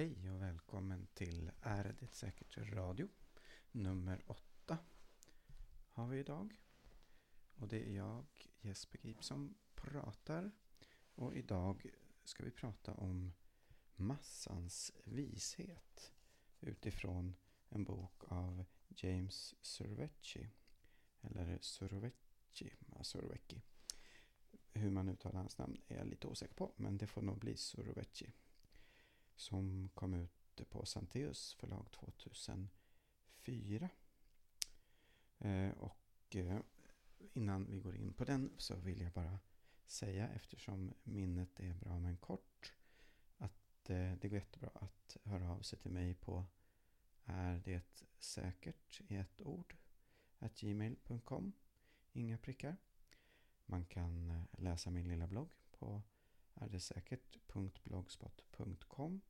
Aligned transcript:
Hej 0.00 0.30
och 0.30 0.42
välkommen 0.42 1.06
till 1.14 1.50
Är 1.60 1.96
det 2.00 2.14
säkert 2.14 2.58
radio 2.58 3.08
nummer 3.72 4.22
åtta 4.26 4.78
har 5.92 6.06
vi 6.06 6.18
idag. 6.18 6.56
Och 7.54 7.68
det 7.68 7.88
är 7.88 7.96
jag, 7.96 8.26
Jesper 8.60 8.98
Grip, 8.98 9.24
som 9.24 9.54
pratar. 9.74 10.50
Och 11.14 11.34
idag 11.34 11.86
ska 12.24 12.44
vi 12.44 12.50
prata 12.50 12.94
om 12.94 13.32
massans 13.96 14.92
vishet 15.04 16.12
utifrån 16.60 17.34
en 17.68 17.84
bok 17.84 18.22
av 18.28 18.64
James 18.88 19.54
Survecci. 19.60 20.50
Eller 21.20 21.58
Survecci, 21.60 22.72
Survecci. 23.02 23.62
Hur 24.72 24.90
man 24.90 25.08
uttalar 25.08 25.40
hans 25.40 25.58
namn 25.58 25.82
är 25.86 25.96
jag 25.98 26.06
lite 26.06 26.26
osäker 26.26 26.54
på, 26.54 26.72
men 26.76 26.98
det 26.98 27.06
får 27.06 27.22
nog 27.22 27.38
bli 27.38 27.56
Survecci 27.56 28.32
som 29.40 29.88
kom 29.94 30.14
ut 30.14 30.70
på 30.70 30.86
Santeus 30.86 31.54
förlag 31.54 31.90
2004. 31.90 33.90
Eh, 35.38 35.70
och 35.70 36.36
eh, 36.36 36.60
innan 37.32 37.66
vi 37.70 37.80
går 37.80 37.96
in 37.96 38.12
på 38.12 38.24
den 38.24 38.52
så 38.56 38.76
vill 38.76 39.00
jag 39.00 39.12
bara 39.12 39.38
säga, 39.86 40.28
eftersom 40.28 40.92
minnet 41.02 41.60
är 41.60 41.74
bra 41.74 41.98
men 41.98 42.16
kort, 42.16 42.74
att 43.38 43.90
eh, 43.90 44.12
det 44.12 44.28
går 44.28 44.38
jättebra 44.38 44.70
att 44.74 45.16
höra 45.24 45.50
av 45.50 45.60
sig 45.60 45.78
till 45.78 45.90
mig 45.90 46.14
på 46.14 46.46
är 47.24 47.62
det 47.64 48.04
säkert 48.18 49.00
i 49.08 49.16
ett 49.16 49.40
ord 49.40 49.76
at 50.38 50.60
gmail.com 50.60 51.52
Inga 52.12 52.38
prickar. 52.38 52.76
Man 53.66 53.84
kan 53.84 54.42
läsa 54.52 54.90
min 54.90 55.08
lilla 55.08 55.26
blogg 55.26 55.52
på 55.70 56.02
ärdesäkert.blogspot.com 56.54 59.20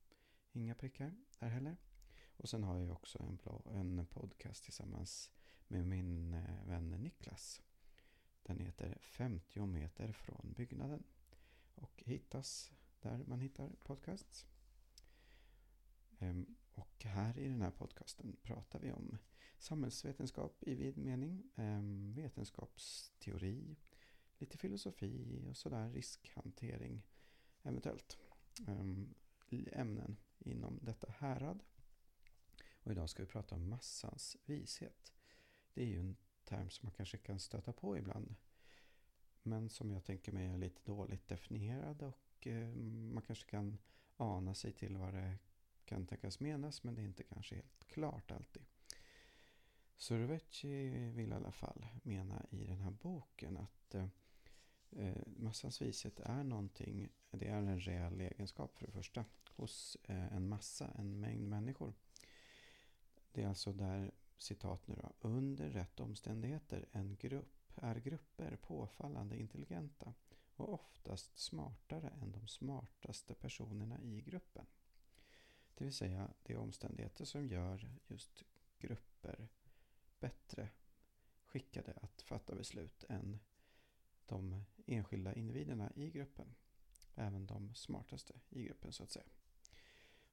Inga 0.52 0.74
prickar 0.74 1.16
där 1.38 1.48
heller. 1.48 1.76
Och 2.36 2.48
sen 2.48 2.62
har 2.62 2.78
jag 2.78 2.90
också 2.90 3.18
en, 3.18 3.38
en 3.98 4.06
podcast 4.06 4.64
tillsammans 4.64 5.30
med 5.68 5.86
min 5.86 6.34
eh, 6.34 6.64
vän 6.66 6.90
Niklas. 6.90 7.62
Den 8.42 8.58
heter 8.58 8.98
50 9.00 9.66
meter 9.66 10.12
från 10.12 10.52
byggnaden. 10.56 11.02
Och 11.74 12.02
hittas 12.06 12.72
där 13.00 13.24
man 13.26 13.40
hittar 13.40 13.70
podcasts. 13.84 14.46
Ehm, 16.18 16.56
och 16.72 17.04
här 17.04 17.38
i 17.38 17.48
den 17.48 17.62
här 17.62 17.70
podcasten 17.70 18.36
pratar 18.42 18.80
vi 18.80 18.92
om 18.92 19.18
samhällsvetenskap 19.58 20.62
i 20.62 20.74
vid 20.74 20.98
mening, 20.98 21.50
ehm, 21.56 22.14
vetenskapsteori, 22.14 23.76
lite 24.38 24.58
filosofi 24.58 25.44
och 25.48 25.56
sådär, 25.56 25.90
riskhantering 25.90 27.02
eventuellt. 27.62 28.18
Ehm, 28.68 29.14
ämnen 29.72 30.16
inom 30.40 30.78
detta 30.82 31.10
härad. 31.18 31.62
Och 32.82 32.92
idag 32.92 33.10
ska 33.10 33.22
vi 33.22 33.28
prata 33.28 33.54
om 33.54 33.68
massans 33.68 34.36
vishet. 34.44 35.12
Det 35.74 35.82
är 35.82 35.86
ju 35.86 36.00
en 36.00 36.16
term 36.44 36.70
som 36.70 36.86
man 36.86 36.92
kanske 36.92 37.18
kan 37.18 37.38
stöta 37.38 37.72
på 37.72 37.98
ibland. 37.98 38.34
Men 39.42 39.68
som 39.70 39.90
jag 39.90 40.04
tänker 40.04 40.32
mig 40.32 40.46
är 40.46 40.58
lite 40.58 40.82
dåligt 40.84 41.28
definierad 41.28 42.02
och 42.02 42.46
eh, 42.46 42.68
man 43.14 43.22
kanske 43.22 43.50
kan 43.50 43.78
ana 44.16 44.54
sig 44.54 44.72
till 44.72 44.96
vad 44.96 45.14
det 45.14 45.38
kan 45.84 46.06
tänkas 46.06 46.40
menas 46.40 46.84
men 46.84 46.94
det 46.94 47.02
är 47.02 47.04
inte 47.04 47.22
kanske 47.22 47.54
helt 47.54 47.84
klart 47.84 48.30
alltid. 48.30 48.64
Surveci 49.96 50.88
vill 51.10 51.30
i 51.30 51.34
alla 51.34 51.52
fall 51.52 51.86
mena 52.02 52.46
i 52.50 52.64
den 52.64 52.80
här 52.80 52.90
boken 52.90 53.56
att 53.56 53.94
eh, 53.94 54.06
eh, 54.96 55.22
massans 55.26 55.82
vishet 55.82 56.20
är 56.20 56.44
någonting, 56.44 57.08
det 57.30 57.48
är 57.48 57.56
en 57.56 57.80
reell 57.80 58.20
egenskap 58.20 58.78
för 58.78 58.86
det 58.86 58.92
första 58.92 59.24
hos 59.56 59.96
eh, 60.02 60.32
en 60.36 60.48
massa, 60.48 60.90
en 60.98 61.20
mängd 61.20 61.48
människor. 61.48 61.94
Det 63.32 63.42
är 63.42 63.48
alltså 63.48 63.72
där, 63.72 64.10
citat 64.38 64.86
nu 64.86 64.94
då, 64.94 65.28
under 65.28 65.70
rätt 65.70 66.00
omständigheter 66.00 66.88
en 66.92 67.16
grupp 67.16 67.72
är 67.74 67.96
grupper 67.96 68.56
påfallande 68.56 69.36
intelligenta 69.36 70.14
och 70.56 70.74
oftast 70.74 71.38
smartare 71.38 72.08
än 72.22 72.32
de 72.32 72.48
smartaste 72.48 73.34
personerna 73.34 74.00
i 74.00 74.20
gruppen. 74.20 74.66
Det 75.74 75.84
vill 75.84 75.94
säga 75.94 76.30
det 76.42 76.52
är 76.52 76.58
omständigheter 76.58 77.24
som 77.24 77.46
gör 77.46 77.90
just 78.06 78.44
grupper 78.78 79.48
bättre 80.20 80.68
skickade 81.44 81.92
att 82.02 82.22
fatta 82.22 82.54
beslut 82.54 83.04
än 83.08 83.40
de 84.30 84.64
enskilda 84.86 85.34
individerna 85.34 85.92
i 85.94 86.10
gruppen. 86.10 86.54
Även 87.14 87.46
de 87.46 87.74
smartaste 87.74 88.40
i 88.50 88.62
gruppen 88.62 88.92
så 88.92 89.02
att 89.02 89.10
säga. 89.10 89.26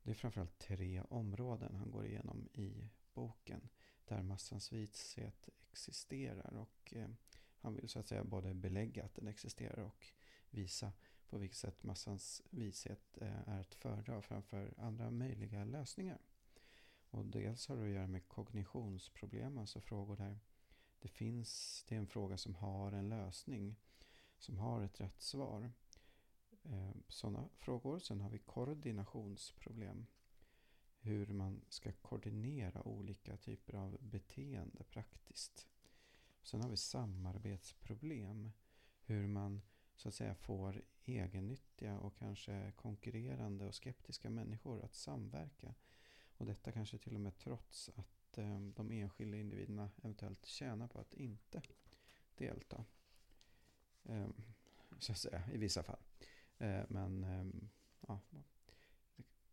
Det 0.04 0.12
är 0.12 0.16
framförallt 0.16 0.60
tre 0.60 1.02
områden 1.02 1.76
han 1.76 1.92
går 1.92 2.06
igenom 2.06 2.48
i 2.54 2.90
boken 3.14 3.70
där 4.06 4.22
massans 4.22 4.74
vishet 4.74 5.50
existerar 5.72 6.54
och 6.54 6.94
eh, 6.94 7.10
han 7.60 7.74
vill 7.74 7.90
så 7.90 8.00
att 8.00 8.08
säga 8.08 8.24
både 8.24 8.54
belägga 8.54 9.06
att 9.06 9.16
den 9.16 9.28
existerar 9.28 9.84
och 9.84 10.08
visa 10.50 10.94
på 11.30 11.38
vilket 11.38 11.58
sätt 11.58 11.84
massans 11.84 12.42
vishet 12.50 13.18
eh, 13.22 13.50
är 13.50 13.60
att 13.60 13.76
föredra 13.76 14.22
framför 14.22 14.74
andra 14.78 15.12
möjliga 15.12 15.66
lösningar. 15.66 16.20
Och 17.10 17.26
dels 17.26 17.68
har 17.68 17.76
det 17.76 17.84
att 17.84 17.90
göra 17.90 18.08
med 18.08 18.28
kognitionsproblem, 18.28 19.58
alltså 19.58 19.82
frågor 19.82 20.16
där 20.16 20.40
det 21.00 21.08
finns, 21.08 21.84
det 21.88 21.96
är 21.96 22.00
en 22.00 22.08
fråga 22.08 22.38
som 22.38 22.56
har 22.56 22.92
en 22.92 23.10
lösning, 23.10 23.76
som 24.38 24.58
har 24.58 24.82
ett 24.82 25.02
rätt 25.02 25.22
svar. 25.22 25.72
Eh, 26.64 26.92
Sådana 27.08 27.50
frågor. 27.58 28.00
Sen 28.00 28.22
har 28.22 28.30
vi 28.30 28.40
koordinationsproblem. 28.40 30.06
Hur 31.00 31.28
man 31.28 31.62
ska 31.70 31.92
koordinera 31.92 32.88
olika 32.88 33.38
typer 33.38 33.74
av 33.74 33.98
beteende 34.02 34.84
praktiskt. 34.84 35.68
Sen 36.44 36.62
har 36.62 36.70
vi 36.70 36.78
samarbetsproblem. 36.78 38.52
Hur 39.02 39.28
man 39.28 39.62
så 39.96 40.08
att 40.08 40.16
säga 40.16 40.36
får 40.36 40.82
egennyttiga 41.06 42.00
och 42.00 42.18
kanske 42.18 42.72
konkurrerande 42.76 43.66
och 43.66 43.76
skeptiska 43.76 44.30
människor 44.30 44.82
att 44.82 44.96
samverka. 44.96 45.76
Och 46.38 46.46
detta 46.46 46.72
kanske 46.72 46.98
till 46.98 47.16
och 47.16 47.22
med 47.22 47.38
trots 47.38 47.90
att 47.96 48.17
att 48.38 48.44
eh, 48.44 48.60
de 48.60 48.92
enskilda 48.92 49.38
individerna 49.38 49.90
eventuellt 49.98 50.46
tjänar 50.46 50.88
på 50.88 51.00
att 51.00 51.14
inte 51.14 51.62
delta. 52.36 52.86
Ehm, 54.04 54.34
så 55.00 55.12
att 55.12 55.18
säga, 55.18 55.50
i 55.54 55.58
vissa 55.58 55.84
fall. 55.84 56.04
Eh, 56.58 56.84
men 56.90 57.24
ehm, 57.24 57.70
ja, 58.08 58.20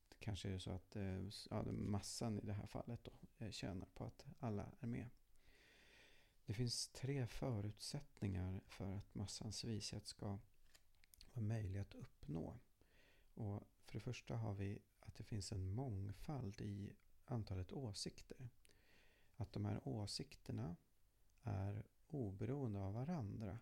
det 0.09 0.19
kanske 0.19 0.49
är 0.49 0.59
så 0.59 0.71
att 0.71 0.97
eh, 0.97 1.29
ja, 1.51 1.63
massan 1.73 2.39
i 2.39 2.47
det 2.47 2.53
här 2.53 2.67
fallet 2.67 3.05
då 3.05 3.51
tjänar 3.51 3.89
på 3.95 4.05
att 4.05 4.27
alla 4.39 4.73
är 4.81 4.87
med. 4.87 5.11
Det 6.47 6.55
finns 6.55 6.89
tre 6.89 7.27
förutsättningar 7.27 8.61
för 8.67 8.97
att 8.97 9.15
massans 9.15 9.65
vishet 9.65 10.07
ska 10.07 10.39
vara 11.33 11.47
möjlig 11.47 11.81
att 11.81 11.95
uppnå. 11.95 12.59
Och 13.35 13.69
för 13.85 13.93
det 13.93 14.01
första 14.01 14.37
har 14.37 14.55
vi 14.55 14.79
att 15.01 15.15
det 15.15 15.25
finns 15.25 15.53
en 15.53 15.75
mångfald 15.75 16.61
i 16.61 16.93
antalet 17.25 17.73
åsikter. 17.73 18.49
Att 19.37 19.53
de 19.53 19.65
här 19.65 19.81
åsikterna 19.89 20.77
är 21.43 21.83
oberoende 22.09 22.81
av 22.81 22.95
varandra. 22.95 23.59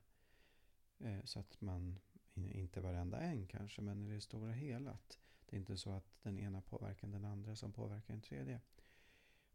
Eh, 0.99 1.25
så 1.25 1.41
att 1.41 1.61
man 1.61 1.99
inte 2.35 2.81
varenda 2.81 3.21
en 3.21 3.47
kanske, 3.47 3.83
men 3.83 4.03
i 4.03 4.15
det 4.15 4.21
stora 4.21 4.53
hela. 4.53 4.91
Att 4.91 5.19
det 5.47 5.57
är 5.57 5.61
inte 5.61 5.77
så 5.77 5.93
att 5.93 6.23
den 6.23 6.39
ena 6.39 6.61
påverkar 6.61 7.09
den 7.09 7.25
andra 7.25 7.57
som 7.57 7.73
påverkar 7.73 8.15
den 8.15 8.23
tredje. 8.23 8.61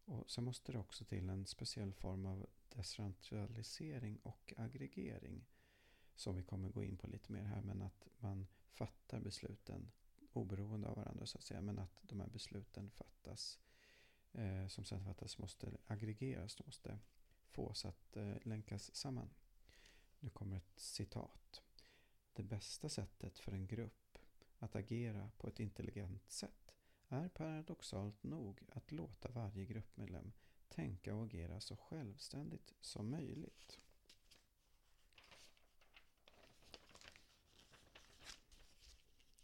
Och 0.04 0.30
så 0.30 0.42
måste 0.42 0.72
det 0.72 0.78
också 0.78 1.04
till 1.04 1.28
en 1.28 1.46
speciell 1.46 1.92
form 1.92 2.26
av 2.26 2.46
decentralisering 2.68 4.18
och 4.22 4.52
aggregering. 4.56 5.46
Som 6.14 6.36
vi 6.36 6.42
kommer 6.42 6.68
gå 6.68 6.84
in 6.84 6.96
på 6.96 7.06
lite 7.06 7.32
mer 7.32 7.44
här, 7.44 7.62
men 7.62 7.82
att 7.82 8.08
man 8.18 8.46
fattar 8.72 9.20
besluten 9.20 9.90
oberoende 10.32 10.88
av 10.88 10.96
varandra 10.96 11.26
så 11.26 11.38
att 11.38 11.44
säga. 11.44 11.60
Men 11.60 11.78
att 11.78 11.98
de 12.02 12.20
här 12.20 12.28
besluten 12.28 12.90
fattas, 12.90 13.58
eh, 14.32 14.66
som 14.66 14.84
sedan 14.84 15.04
fattas, 15.04 15.38
måste 15.38 15.70
aggregeras. 15.86 16.56
De 16.56 16.62
måste 16.66 16.98
fås 17.50 17.84
att 17.84 18.16
eh, 18.16 18.34
länkas 18.42 18.94
samman. 18.94 19.30
Nu 20.20 20.30
kommer 20.30 20.56
ett 20.56 20.80
citat. 20.80 21.62
Det 22.32 22.42
bästa 22.42 22.88
sättet 22.88 23.38
för 23.38 23.52
en 23.52 23.66
grupp 23.66 24.18
att 24.58 24.76
agera 24.76 25.30
på 25.36 25.48
ett 25.48 25.60
intelligent 25.60 26.30
sätt 26.30 26.74
är 27.08 27.28
paradoxalt 27.28 28.22
nog 28.22 28.62
att 28.68 28.92
låta 28.92 29.28
varje 29.28 29.64
gruppmedlem 29.64 30.32
tänka 30.68 31.14
och 31.14 31.24
agera 31.24 31.60
så 31.60 31.76
självständigt 31.76 32.74
som 32.80 33.10
möjligt. 33.10 33.78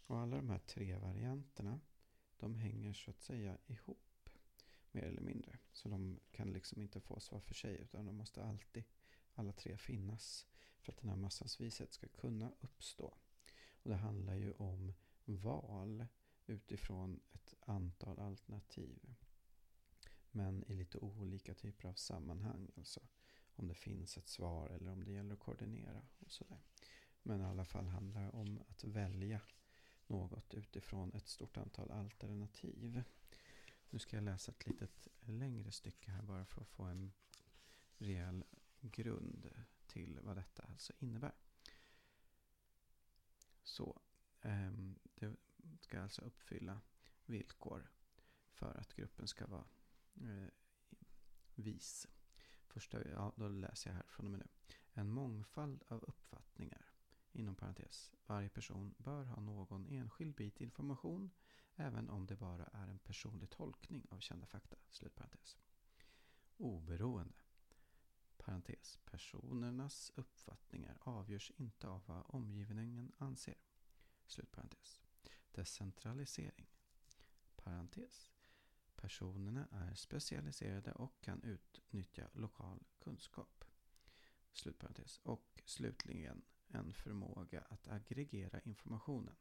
Och 0.07 0.17
alla 0.17 0.35
de 0.35 0.49
här 0.49 0.59
tre 0.59 0.95
varianterna 0.95 1.79
de 2.37 2.55
hänger 2.55 2.93
så 2.93 3.11
att 3.11 3.21
säga 3.21 3.57
ihop 3.67 4.14
mer 4.95 5.03
eller 5.03 5.21
mindre. 5.21 5.57
Så 5.71 5.89
de 5.89 6.19
kan 6.31 6.51
liksom 6.51 6.81
inte 6.81 6.99
fås 6.99 7.31
var 7.31 7.39
för 7.39 7.53
sig 7.53 7.77
utan 7.81 8.05
de 8.05 8.15
måste 8.15 8.43
alltid 8.43 8.83
alla 9.33 9.51
tre 9.51 9.77
finnas 9.77 10.47
för 10.79 10.91
att 10.91 10.97
den 10.97 11.09
här 11.09 11.17
massans 11.17 11.61
vishet 11.61 11.93
ska 11.93 12.07
kunna 12.07 12.51
uppstå. 12.61 13.17
Och 13.83 13.89
det 13.89 13.95
handlar 13.95 14.35
ju 14.35 14.51
om 14.51 14.93
val. 15.25 16.05
utifrån 16.47 17.19
ett 17.33 17.53
antal 17.59 18.19
alternativ. 18.19 19.15
Men 20.31 20.63
i 20.67 20.73
lite 20.73 20.97
olika 20.97 21.53
typer 21.53 21.89
av 21.89 21.93
sammanhang. 21.93 22.71
Alltså 22.77 22.99
om 23.55 23.67
det 23.67 23.73
finns 23.73 24.17
ett 24.17 24.27
svar 24.27 24.69
eller 24.69 24.91
om 24.91 25.03
det 25.03 25.11
gäller 25.11 25.33
att 25.33 25.39
koordinera 25.39 26.01
och 26.19 26.31
sådär. 26.31 26.61
Men 27.23 27.41
i 27.41 27.43
alla 27.43 27.65
fall 27.65 27.87
handlar 27.87 28.21
det 28.21 28.29
om 28.29 28.59
att 28.69 28.83
välja 28.83 29.41
något 30.07 30.53
utifrån 30.53 31.13
ett 31.13 31.27
stort 31.27 31.57
antal 31.57 31.91
alternativ. 31.91 33.03
Nu 33.89 33.99
ska 33.99 34.17
jag 34.17 34.23
läsa 34.23 34.51
ett 34.51 34.65
litet 34.65 35.07
längre 35.19 35.71
stycke 35.71 36.11
här 36.11 36.21
bara 36.21 36.45
för 36.45 36.61
att 36.61 36.69
få 36.69 36.83
en 36.83 37.13
rejäl 37.97 38.43
grund 38.81 39.49
till 39.87 40.19
vad 40.19 40.37
detta 40.37 40.63
alltså 40.63 40.93
innebär. 40.99 41.35
Så 43.63 44.01
ehm, 44.41 44.99
det 45.15 45.35
ska 45.79 46.01
alltså 46.01 46.21
uppfylla 46.21 46.81
villkor 47.25 47.91
för 48.51 48.75
att 48.77 48.93
gruppen 48.93 49.27
ska 49.27 49.47
vara 49.47 49.67
eh, 50.21 50.49
vis. 51.55 52.07
Första, 52.67 53.09
ja, 53.09 53.33
då 53.35 53.47
läser 53.47 53.89
jag 53.89 53.95
här 53.95 54.05
från 54.07 54.25
och 54.25 54.31
med 54.31 54.39
nu. 54.39 54.47
En 54.93 55.09
mångfald 55.09 55.83
av 55.87 56.03
uppfattningar, 56.03 56.91
inom 57.31 57.55
parentes, 57.55 58.11
varje 58.25 58.49
person 58.49 58.95
bör 58.97 59.23
ha 59.23 59.41
någon 59.41 59.87
enskild 59.87 60.35
bit 60.35 60.61
information, 60.61 61.31
även 61.75 62.09
om 62.09 62.25
det 62.25 62.35
bara 62.35 62.65
är 62.65 62.87
en 62.87 62.99
personlig 62.99 63.49
tolkning 63.49 64.07
av 64.09 64.19
kända 64.19 64.45
fakta, 64.45 64.75
slutparentes. 64.89 65.57
Oberoende, 66.57 67.33
parentes, 68.37 68.99
personernas 69.05 70.11
uppfattningar 70.15 70.97
avgörs 71.01 71.51
inte 71.55 71.87
av 71.87 72.01
vad 72.05 72.23
omgivningen 72.27 73.11
anser, 73.17 73.57
slutparentes. 74.25 75.01
Decentralisering, 75.51 76.67
parentes. 77.55 78.31
Personerna 78.95 79.67
är 79.71 79.93
specialiserade 79.93 80.91
och 80.91 81.21
kan 81.21 81.43
utnyttja 81.43 82.29
lokal 82.33 82.83
kunskap. 82.99 83.65
Slutparentes. 84.51 85.17
Och 85.23 85.61
slutligen 85.65 86.41
en 86.67 86.93
förmåga 86.93 87.61
att 87.61 87.87
aggregera 87.87 88.59
informationen. 88.59 89.35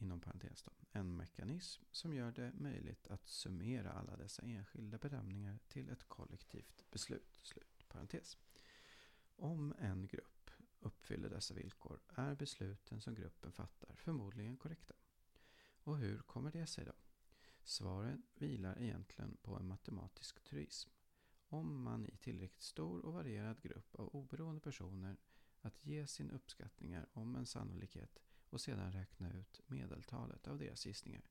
Inom 0.00 0.20
parentes 0.20 0.62
då. 0.62 0.72
En 0.92 1.16
mekanism 1.16 1.82
som 1.90 2.14
gör 2.14 2.32
det 2.32 2.52
möjligt 2.52 3.06
att 3.06 3.28
summera 3.28 3.92
alla 3.92 4.16
dessa 4.16 4.42
enskilda 4.42 4.98
bedömningar 4.98 5.58
till 5.68 5.90
ett 5.90 6.04
kollektivt 6.08 6.90
beslut. 6.90 7.40
Slut 7.42 7.88
parentes. 7.88 8.38
Om 9.36 9.74
en 9.78 10.06
grupp 10.06 10.50
uppfyller 10.80 11.30
dessa 11.30 11.54
villkor 11.54 12.00
är 12.08 12.34
besluten 12.34 13.00
som 13.00 13.14
gruppen 13.14 13.52
fattar 13.52 13.94
förmodligen 13.94 14.56
korrekta. 14.56 14.94
Och 15.82 15.98
hur 15.98 16.18
kommer 16.18 16.52
det 16.52 16.66
sig 16.66 16.84
då? 16.84 16.92
Svaren 17.62 18.22
vilar 18.34 18.80
egentligen 18.82 19.36
på 19.42 19.56
en 19.56 19.68
matematisk 19.68 20.44
truism. 20.44 20.90
Om 21.48 21.82
man 21.82 22.06
i 22.06 22.16
tillräckligt 22.16 22.62
stor 22.62 23.04
och 23.04 23.12
varierad 23.12 23.62
grupp 23.62 23.94
av 23.94 24.08
oberoende 24.08 24.60
personer 24.60 25.16
att 25.60 25.86
ge 25.86 26.06
sin 26.06 26.30
uppskattningar 26.30 27.08
om 27.12 27.36
en 27.36 27.46
sannolikhet 27.46 28.18
och 28.50 28.60
sedan 28.60 28.92
räkna 28.92 29.32
ut 29.32 29.60
medeltalet 29.66 30.48
av 30.48 30.58
deras 30.58 30.86
gissningar 30.86 31.22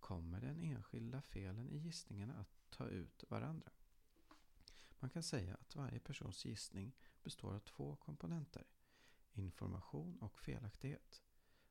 kommer 0.00 0.40
den 0.40 0.58
enskilda 0.60 1.22
felen 1.22 1.68
i 1.70 1.78
gissningarna 1.78 2.34
att 2.34 2.70
ta 2.70 2.88
ut 2.88 3.24
varandra. 3.28 3.70
Man 4.98 5.10
kan 5.10 5.22
säga 5.22 5.54
att 5.54 5.76
varje 5.76 5.98
persons 5.98 6.44
gissning 6.44 6.92
består 7.22 7.54
av 7.54 7.58
två 7.58 7.96
komponenter. 7.96 8.66
Information 9.32 10.18
och 10.18 10.38
felaktighet. 10.38 11.22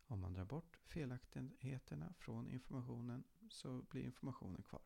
Om 0.06 0.20
man 0.20 0.34
drar 0.34 0.46
bort 0.46 0.80
felaktigheterna 0.86 2.14
från 2.14 2.50
informationen 2.50 3.24
så 3.50 3.82
blir 3.82 4.04
informationen 4.04 4.64
kvar. 4.64 4.82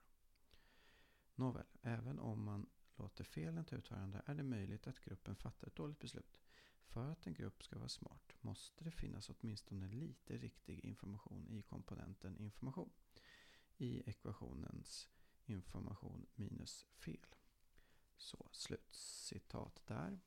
Nåväl, 1.36 1.68
även 1.82 2.20
om 2.20 2.44
man 2.44 2.70
låter 2.96 3.24
felen 3.24 3.66
ta 3.66 3.76
ut 3.76 3.92
varandra 3.92 4.22
är 4.26 4.36
det 4.36 4.44
möjligt 4.44 4.88
att 4.88 5.00
gruppen 5.00 5.36
fattar 5.36 5.68
ett 5.68 5.76
dåligt 5.76 6.00
beslut. 6.00 6.40
För 6.84 7.12
att 7.12 7.28
en 7.28 7.34
grupp 7.34 7.64
ska 7.64 7.78
vara 7.78 7.90
smart 7.90 8.34
måste 8.42 8.84
det 8.84 8.92
finnas 8.92 9.30
åtminstone 9.30 9.88
lite 9.88 10.38
riktig 10.38 10.80
information 10.80 11.48
i 11.50 11.62
komponenten 11.62 12.38
information. 12.38 12.90
I 13.78 14.10
ekvationens 14.10 15.10
information 15.46 16.26
minus 16.36 16.86
fel. 16.94 17.36
Så 18.18 18.48
slutcitat 18.52 19.82
där. 19.86 20.20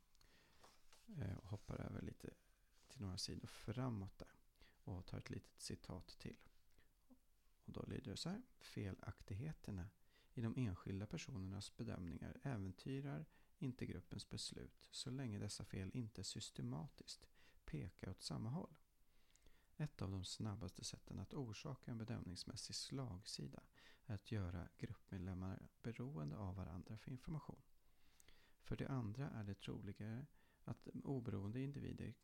Eh, 1.19 1.43
hoppar 1.43 1.81
över 1.81 2.03
lite 2.03 2.31
till 2.89 3.01
några 3.01 3.19
sidor 3.19 3.47
framåt 3.47 4.19
där 4.19 4.35
och 4.85 5.07
tar 5.07 5.19
ett 5.19 5.31
litet 5.31 5.61
citat 5.61 6.09
till. 6.09 6.37
Och 7.65 7.73
då 7.73 7.83
lyder 7.87 8.11
det 8.11 8.17
så 8.17 8.29
här. 8.29 8.43
Felaktigheterna 8.59 9.91
i 10.35 10.41
de 10.41 10.55
enskilda 10.57 11.07
personernas 11.07 11.77
bedömningar 11.77 12.37
äventyrar 12.43 13.27
inte 13.59 13.87
gruppens 13.87 14.29
beslut 14.29 14.89
så 14.91 15.11
länge 15.11 15.39
dessa 15.39 15.65
fel 15.65 15.91
inte 15.95 16.25
systematiskt 16.25 17.29
pekar 17.65 18.11
åt 18.11 18.23
samma 18.23 18.51
håll. 18.51 18.75
Ett 19.77 20.03
av 20.03 20.11
de 20.11 20.25
snabbaste 20.25 20.85
sätten 20.85 21.19
att 21.19 21.35
orsaka 21.35 21.91
en 21.91 21.99
bedömningsmässig 21.99 22.77
slagsida 22.77 23.63
är 24.07 24.15
att 24.15 24.33
göra 24.33 24.69
gruppmedlemmar 24.79 25.69
beroende 25.83 26.37
av 26.37 26.55
varandra 26.57 26.99
för 26.99 27.11
information. 27.11 27.63
För 28.63 28.77
det 28.77 28.89
andra 28.89 29.31
är 29.31 29.45
det 29.45 29.55
troligare 29.55 30.27
att 30.65 30.89
oberoende 31.05 31.61
individer 31.61 32.15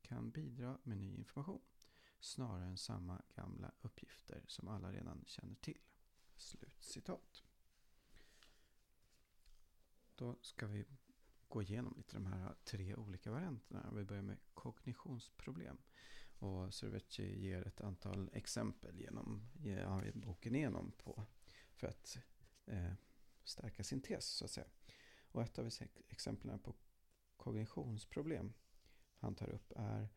kan 0.00 0.30
bidra 0.30 0.78
med 0.82 0.98
ny 0.98 1.14
information 1.14 1.62
snarare 2.20 2.66
än 2.66 2.78
samma 2.78 3.22
gamla 3.34 3.72
uppgifter 3.80 4.44
som 4.46 4.68
alla 4.68 4.92
redan 4.92 5.24
känner 5.26 5.54
till. 5.54 5.80
Slutcitat. 6.36 7.44
Då 10.14 10.36
ska 10.42 10.66
vi 10.66 10.84
gå 11.48 11.62
igenom 11.62 11.94
lite 11.96 12.16
de 12.16 12.26
här 12.26 12.54
tre 12.64 12.94
olika 12.94 13.30
varianterna. 13.30 13.90
Vi 13.92 14.04
börjar 14.04 14.22
med 14.22 14.38
kognitionsproblem. 14.54 15.78
Och 16.38 16.74
Cervecci 16.74 17.40
ger 17.40 17.66
ett 17.66 17.80
antal 17.80 18.30
exempel 18.32 19.00
genom 19.00 19.48
ja, 19.64 20.02
boken 20.14 20.54
igenom 20.54 20.92
på 20.92 21.26
för 21.74 21.86
att 21.86 22.18
eh, 22.66 22.92
stärka 23.44 23.84
sin 23.84 24.00
tes 24.00 24.24
så 24.24 24.44
att 24.44 24.50
säga. 24.50 24.66
Och 25.32 25.42
ett 25.42 25.58
av 25.58 25.70
exemplen 26.08 26.58
på 26.58 26.74
kognitionsproblem 27.36 28.52
han 29.16 29.34
tar 29.34 29.50
upp 29.50 29.72
är 29.76 30.08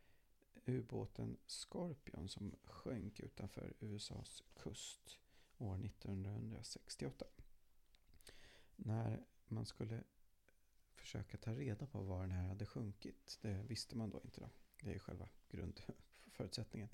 ubåten 0.66 1.38
Scorpion 1.48 2.30
som 2.30 2.56
sjönk 2.64 3.20
utanför 3.20 3.74
USAs 3.80 4.44
kust 4.56 5.20
år 5.58 5.86
1968. 5.86 7.26
När 8.76 9.26
man 9.48 9.66
skulle 9.66 10.04
försöka 10.96 11.38
ta 11.38 11.52
reda 11.52 11.88
på 11.88 12.02
var 12.02 12.22
den 12.22 12.32
här 12.32 12.48
hade 12.48 12.66
sjunkit, 12.66 13.40
det 13.42 13.64
visste 13.68 13.98
man 13.98 14.10
då 14.10 14.22
inte 14.24 14.42
då. 14.42 14.50
Det 14.82 14.94
är 14.94 15.00
själva 15.00 15.30
grundförutsättningen. 15.50 16.90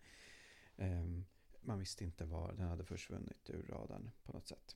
Ehm, 0.77 1.25
man 1.61 1.79
visste 1.79 2.03
inte 2.03 2.25
var 2.25 2.53
den 2.53 2.67
hade 2.67 2.85
försvunnit 2.85 3.49
ur 3.49 3.63
radarn 3.63 4.11
på 4.23 4.33
något 4.33 4.47
sätt. 4.47 4.75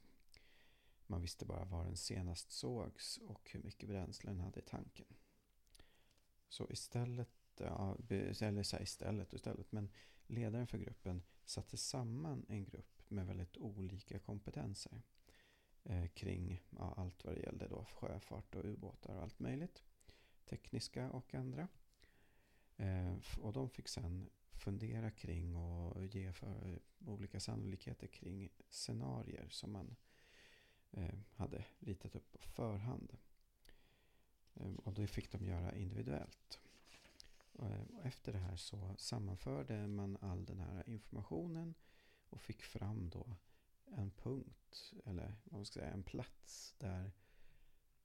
Man 1.07 1.21
visste 1.21 1.45
bara 1.45 1.65
var 1.65 1.85
den 1.85 1.97
senast 1.97 2.51
sågs 2.51 3.17
och 3.17 3.49
hur 3.53 3.63
mycket 3.63 3.89
bränsle 3.89 4.31
den 4.31 4.39
hade 4.39 4.59
i 4.59 4.63
tanken. 4.63 5.05
Så 6.49 6.67
istället 6.69 7.29
eller 7.57 8.63
så 8.63 8.77
istället 8.79 9.27
och 9.27 9.33
istället, 9.33 9.71
men 9.71 9.89
ledaren 10.27 10.67
för 10.67 10.77
gruppen 10.77 11.23
satte 11.45 11.77
samman 11.77 12.45
en 12.49 12.63
grupp 12.63 13.01
med 13.07 13.27
väldigt 13.27 13.57
olika 13.57 14.19
kompetenser 14.19 15.01
eh, 15.85 16.07
kring 16.07 16.61
ja, 16.69 16.93
allt 16.97 17.25
vad 17.25 17.35
det 17.35 17.41
gällde 17.41 17.67
då 17.67 17.85
sjöfart 17.85 18.55
och 18.55 18.65
ubåtar 18.65 19.15
och 19.15 19.21
allt 19.21 19.39
möjligt. 19.39 19.83
Tekniska 20.45 21.11
och 21.11 21.33
andra. 21.33 21.67
Eh, 22.77 23.15
och 23.39 23.53
de 23.53 23.69
fick 23.69 23.87
sen 23.87 24.29
fundera 24.51 25.11
kring 25.11 25.55
och 25.55 26.05
ge 26.05 26.33
för 26.33 26.67
eh, 26.67 27.09
olika 27.09 27.39
sannolikheter 27.39 28.07
kring 28.07 28.49
scenarier 28.69 29.47
som 29.49 29.71
man 29.71 29.95
eh, 30.91 31.19
hade 31.35 31.65
ritat 31.79 32.15
upp 32.15 32.31
på 32.31 32.39
förhand. 32.41 33.17
Eh, 34.53 34.73
och 34.73 34.93
det 34.93 35.07
fick 35.07 35.31
de 35.31 35.45
göra 35.45 35.75
individuellt. 35.75 36.59
Eh, 37.59 37.81
och 37.81 38.05
efter 38.05 38.33
det 38.33 38.39
här 38.39 38.55
så 38.55 38.95
sammanförde 38.97 39.87
man 39.87 40.17
all 40.21 40.45
den 40.45 40.59
här 40.59 40.89
informationen 40.89 41.73
och 42.29 42.41
fick 42.41 42.61
fram 42.61 43.09
då 43.09 43.35
en 43.85 44.11
punkt, 44.11 44.93
eller 45.05 45.35
man 45.65 45.67
ska 45.67 45.79
säga, 45.79 45.93
en 45.93 46.03
plats 46.03 46.75
där 46.77 47.11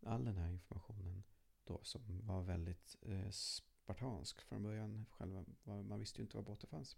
all 0.03 0.25
den 0.25 0.37
här 0.37 0.49
informationen 0.49 1.23
då 1.65 1.81
som 1.83 2.27
var 2.27 2.43
väldigt 2.43 2.97
eh, 3.03 3.31
spartansk 3.31 4.41
från 4.41 4.63
början. 4.63 5.07
Själva, 5.11 5.45
man 5.65 5.99
visste 5.99 6.19
ju 6.21 6.23
inte 6.23 6.37
var 6.37 6.45
båten 6.45 6.71
fanns. 6.71 6.97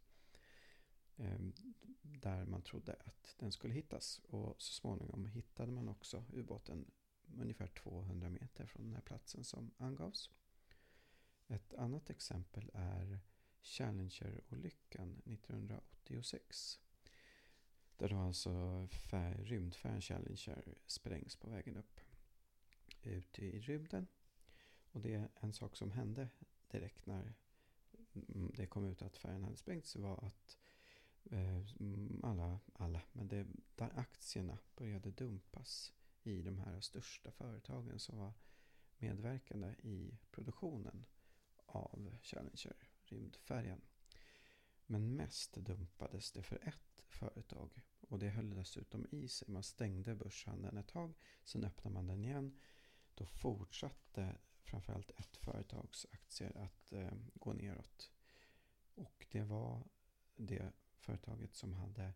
Eh, 1.16 1.38
där 2.02 2.47
man 2.47 2.62
trodde 2.62 2.92
att 2.92 3.35
den 3.38 3.52
skulle 3.52 3.75
hittas. 3.75 4.19
Och 4.19 4.62
så 4.62 4.73
småningom 4.73 5.26
hittade 5.26 5.73
man 5.73 5.88
också 5.88 6.25
ubåten 6.33 6.90
ungefär 7.40 7.66
200 7.66 8.31
meter 8.31 8.66
från 8.66 8.85
den 8.85 8.95
här 8.95 9.02
platsen 9.02 9.45
som 9.45 9.71
angavs. 9.76 10.31
Ett 11.49 11.75
annat 11.75 12.11
exempel 12.11 12.71
är 12.75 13.21
Challenger-olyckan 13.62 15.23
1986. 15.25 16.81
Där 18.02 18.09
då 18.09 18.18
alltså 18.18 18.87
fär, 19.11 19.35
rymdfärjan 19.35 20.00
Challenger 20.00 20.75
sprängs 20.87 21.37
på 21.37 21.50
vägen 21.50 21.76
upp 21.76 22.00
ut 23.02 23.38
i 23.38 23.61
rymden. 23.61 24.06
Och 24.92 25.00
det 25.00 25.14
är 25.14 25.28
en 25.40 25.52
sak 25.52 25.76
som 25.76 25.90
hände 25.90 26.28
direkt 26.71 27.06
när 27.06 27.35
det 28.54 28.66
kom 28.66 28.87
ut 28.87 29.02
att 29.02 29.16
färjan 29.16 29.44
hade 29.44 29.56
sprängts 29.56 29.97
var 29.97 30.25
att 30.25 30.59
eh, 31.30 31.62
alla, 32.23 32.61
alla, 32.73 33.02
men 33.12 33.28
det, 33.28 33.47
där 33.75 33.99
aktierna 33.99 34.59
började 34.76 35.11
dumpas 35.11 35.92
i 36.23 36.42
de 36.42 36.59
här 36.59 36.80
största 36.80 37.30
företagen 37.30 37.99
som 37.99 38.18
var 38.18 38.32
medverkande 38.99 39.75
i 39.82 40.18
produktionen 40.30 41.04
av 41.66 42.16
Challenger 42.23 42.88
rymdfärjan. 43.04 43.80
Men 44.87 45.16
mest 45.16 45.54
dumpades 45.54 46.32
det 46.32 46.42
för 46.42 46.68
ett 46.68 47.02
företag 47.09 47.82
och 48.12 48.19
det 48.19 48.28
höll 48.28 48.54
dessutom 48.54 49.07
i 49.11 49.28
sig. 49.28 49.49
Man 49.50 49.62
stängde 49.62 50.14
börshandeln 50.14 50.76
ett 50.76 50.88
tag, 50.88 51.14
sen 51.45 51.64
öppnade 51.64 51.95
man 51.95 52.07
den 52.07 52.25
igen. 52.25 52.59
Då 53.14 53.26
fortsatte 53.26 54.38
framförallt 54.62 55.11
ett 55.11 55.37
företags 55.37 56.07
aktier 56.11 56.57
att 56.57 56.92
eh, 56.92 57.12
gå 57.35 57.52
neråt. 57.52 58.11
Och 58.95 59.26
det 59.31 59.42
var 59.42 59.85
det 60.37 60.73
företaget 60.99 61.54
som 61.54 61.73
hade 61.73 62.12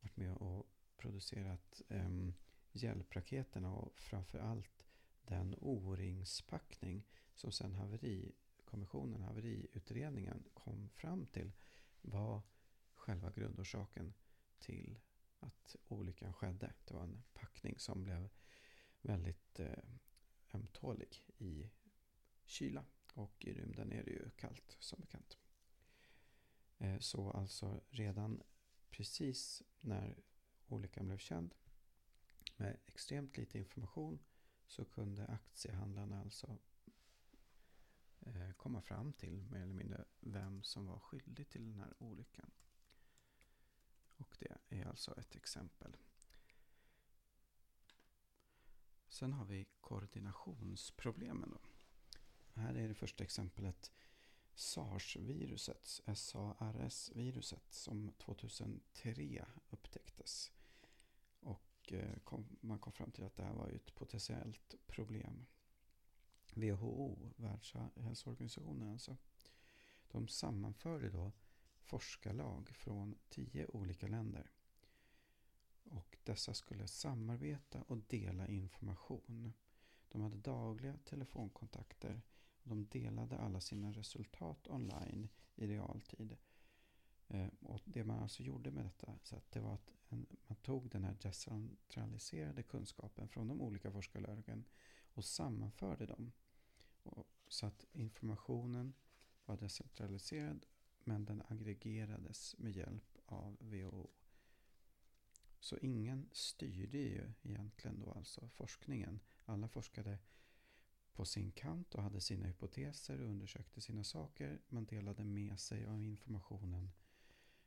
varit 0.00 0.16
med 0.16 0.32
och 0.32 0.66
producerat 0.96 1.82
eh, 1.88 2.10
hjälpraketerna 2.72 3.74
och 3.74 4.00
framförallt 4.00 4.86
den 5.22 5.54
O-ringspackning 5.60 7.06
som 7.34 7.52
sen 7.52 7.74
haverikommissionen, 7.74 9.22
haveriutredningen 9.22 10.44
kom 10.54 10.88
fram 10.88 11.26
till 11.26 11.52
var 12.00 12.42
själva 12.94 13.30
grundorsaken 13.30 14.14
till 14.58 14.98
att 15.46 15.76
olyckan 15.88 16.32
skedde. 16.32 16.74
Det 16.84 16.94
var 16.94 17.02
en 17.02 17.22
packning 17.34 17.78
som 17.78 18.02
blev 18.02 18.28
väldigt 19.00 19.60
eh, 19.60 19.84
ömtålig 20.52 21.24
i 21.38 21.70
kyla. 22.44 22.84
Och 23.14 23.44
i 23.44 23.52
rymden 23.52 23.92
är 23.92 24.04
det 24.04 24.10
ju 24.10 24.30
kallt 24.30 24.76
som 24.78 25.00
bekant. 25.00 25.38
Eh, 26.78 26.98
så 26.98 27.30
alltså 27.30 27.80
redan 27.90 28.42
precis 28.90 29.62
när 29.80 30.22
olyckan 30.66 31.06
blev 31.06 31.18
känd 31.18 31.54
med 32.56 32.78
extremt 32.86 33.36
lite 33.36 33.58
information 33.58 34.18
så 34.66 34.84
kunde 34.84 35.26
aktiehandlarna 35.26 36.20
alltså 36.20 36.58
eh, 38.20 38.50
komma 38.56 38.82
fram 38.82 39.12
till 39.12 39.46
mer 39.50 39.60
eller 39.60 39.74
mindre 39.74 40.04
vem 40.20 40.62
som 40.62 40.86
var 40.86 40.98
skyldig 40.98 41.48
till 41.48 41.64
den 41.64 41.74
här 41.74 41.94
olyckan. 41.98 42.50
Och 44.16 44.36
det 44.38 44.76
är 44.76 44.86
alltså 44.86 45.18
ett 45.18 45.36
exempel. 45.36 45.96
Sen 49.08 49.32
har 49.32 49.44
vi 49.44 49.66
koordinationsproblemen. 49.80 51.50
Då. 51.50 51.58
Här 52.60 52.74
är 52.74 52.88
det 52.88 52.94
första 52.94 53.24
exemplet 53.24 53.92
SARS-viruset, 54.54 56.00
SARS-viruset 56.14 57.72
som 57.72 58.12
2003 58.18 59.46
upptäcktes. 59.70 60.52
Och 61.40 61.92
eh, 61.92 62.18
kom, 62.24 62.58
man 62.60 62.78
kom 62.78 62.92
fram 62.92 63.10
till 63.10 63.24
att 63.24 63.36
det 63.36 63.42
här 63.42 63.54
var 63.54 63.68
ett 63.68 63.94
potentiellt 63.94 64.74
problem. 64.86 65.46
WHO, 66.54 67.18
Världshälsoorganisationen 67.36 68.92
alltså, 68.92 69.16
de 70.08 70.28
sammanförde 70.28 71.10
då 71.10 71.32
forskarlag 71.86 72.68
från 72.68 73.18
tio 73.28 73.66
olika 73.66 74.06
länder. 74.06 74.50
Och 75.84 76.18
dessa 76.24 76.54
skulle 76.54 76.86
samarbeta 76.86 77.82
och 77.82 77.98
dela 77.98 78.48
information. 78.48 79.52
De 80.08 80.20
hade 80.20 80.36
dagliga 80.36 80.98
telefonkontakter 81.04 82.22
och 82.62 82.68
de 82.68 82.86
delade 82.86 83.38
alla 83.38 83.60
sina 83.60 83.92
resultat 83.92 84.68
online 84.68 85.28
i 85.54 85.66
realtid. 85.66 86.36
Eh, 87.28 87.48
och 87.60 87.80
det 87.84 88.04
man 88.04 88.22
alltså 88.22 88.42
gjorde 88.42 88.70
med 88.70 88.84
detta 88.84 89.18
så 89.22 89.36
att 89.36 89.50
det 89.50 89.60
var 89.60 89.74
att 89.74 89.92
en, 90.08 90.26
man 90.46 90.56
tog 90.56 90.90
den 90.90 91.04
här 91.04 91.16
decentraliserade 91.22 92.62
kunskapen 92.62 93.28
från 93.28 93.48
de 93.48 93.60
olika 93.60 93.92
forskarlagen 93.92 94.64
och 95.14 95.24
sammanförde 95.24 96.06
dem. 96.06 96.32
Och, 97.02 97.26
så 97.48 97.66
att 97.66 97.84
informationen 97.92 98.94
var 99.44 99.56
decentraliserad 99.56 100.66
men 101.06 101.24
den 101.24 101.42
aggregerades 101.48 102.54
med 102.58 102.76
hjälp 102.76 103.18
av 103.26 103.56
WHO. 103.60 104.10
Så 105.60 105.78
ingen 105.78 106.28
styrde 106.32 106.98
ju 106.98 107.32
egentligen 107.42 108.00
då 108.00 108.12
alltså 108.12 108.48
forskningen. 108.48 109.20
Alla 109.44 109.68
forskade 109.68 110.18
på 111.12 111.24
sin 111.24 111.52
kant 111.52 111.94
och 111.94 112.02
hade 112.02 112.20
sina 112.20 112.46
hypoteser 112.46 113.20
och 113.20 113.30
undersökte 113.30 113.80
sina 113.80 114.04
saker. 114.04 114.60
Man 114.68 114.84
delade 114.84 115.24
med 115.24 115.60
sig 115.60 115.86
av 115.86 116.04
informationen 116.04 116.92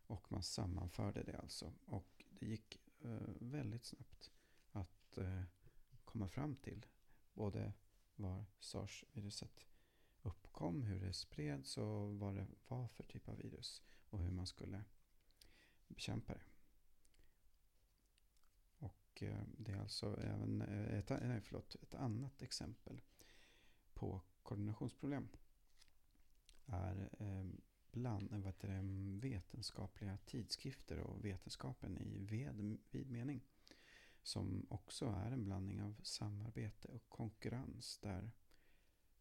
och 0.08 0.32
man 0.32 0.44
sammanförde 0.44 1.24
det 1.24 1.38
alltså. 1.38 1.74
Och 1.86 2.26
det 2.30 2.46
gick 2.46 2.82
eh, 3.00 3.34
väldigt 3.40 3.86
snabbt 3.86 4.32
att 4.72 5.18
eh, 5.18 5.44
komma 6.06 6.30
fram 6.30 6.56
till 6.56 6.86
både 7.34 7.74
var 8.16 8.46
sars-viruset 8.60 9.66
kom, 10.60 10.84
hur 10.84 11.00
det 11.00 11.14
spreds 11.14 11.78
och 11.78 12.20
vad 12.20 12.36
det 12.36 12.48
var 12.68 12.88
för 12.88 13.04
typ 13.04 13.30
av 13.30 13.38
virus 13.38 13.84
och 14.10 14.20
hur 14.20 14.32
man 14.32 14.48
skulle 14.48 14.84
bekämpa 15.88 16.34
det. 16.34 16.42
Och 18.78 19.24
eh, 19.24 19.44
det 19.58 19.72
är 19.72 19.80
alltså 19.80 20.22
även 20.22 20.62
eh, 20.62 21.00
ett, 21.00 21.10
nej, 21.10 21.42
förlåt, 21.42 21.76
ett 21.76 21.96
annat 21.96 22.42
exempel 22.42 23.02
på 23.94 24.22
koordinationsproblem 24.44 25.30
är 26.66 27.10
eh, 27.20 27.46
bland 27.92 28.34
vad 28.34 28.60
det, 28.60 28.82
vetenskapliga 29.20 30.18
tidskrifter 30.18 31.00
och 31.00 31.26
vetenskapen 31.26 31.98
i 31.98 32.18
ved, 32.18 32.78
vid 32.92 33.12
mening. 33.12 33.42
Som 34.22 34.68
också 34.70 35.06
är 35.06 35.32
en 35.32 35.46
blandning 35.46 35.82
av 35.82 35.96
samarbete 36.04 36.88
och 36.88 37.10
konkurrens 37.10 37.98
där 37.98 38.32